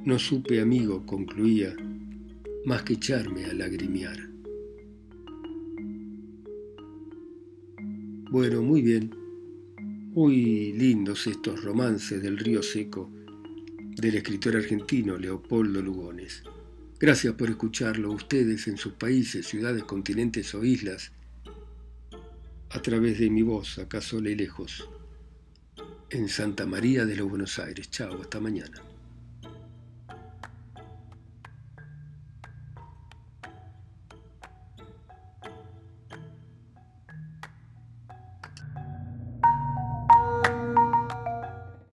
no 0.05 0.19
supe, 0.19 0.59
amigo, 0.59 1.05
concluía, 1.05 1.75
más 2.65 2.83
que 2.83 2.93
echarme 2.93 3.45
a 3.45 3.53
lagrimear. 3.53 4.29
Bueno, 8.29 8.61
muy 8.61 8.81
bien. 8.81 9.15
Muy 10.21 10.73
lindos 10.73 11.27
estos 11.27 11.63
romances 11.63 12.21
del 12.21 12.37
río 12.37 12.61
seco 12.61 13.09
del 13.95 14.15
escritor 14.15 14.57
argentino 14.57 15.17
Leopoldo 15.17 15.81
Lugones. 15.81 16.43
Gracias 16.99 17.35
por 17.35 17.49
escucharlo 17.49 18.11
ustedes 18.11 18.67
en 18.67 18.75
sus 18.75 18.91
países, 18.91 19.47
ciudades, 19.47 19.85
continentes 19.85 20.53
o 20.55 20.65
islas, 20.65 21.13
a 22.69 22.81
través 22.81 23.17
de 23.19 23.29
mi 23.29 23.43
voz, 23.43 23.79
acá 23.79 24.01
sola 24.01 24.29
y 24.29 24.35
lejos, 24.35 24.89
en 26.09 26.27
Santa 26.27 26.65
María 26.65 27.05
de 27.05 27.15
los 27.15 27.29
Buenos 27.29 27.57
Aires. 27.57 27.89
Chao, 27.89 28.21
hasta 28.21 28.41
mañana. 28.41 28.88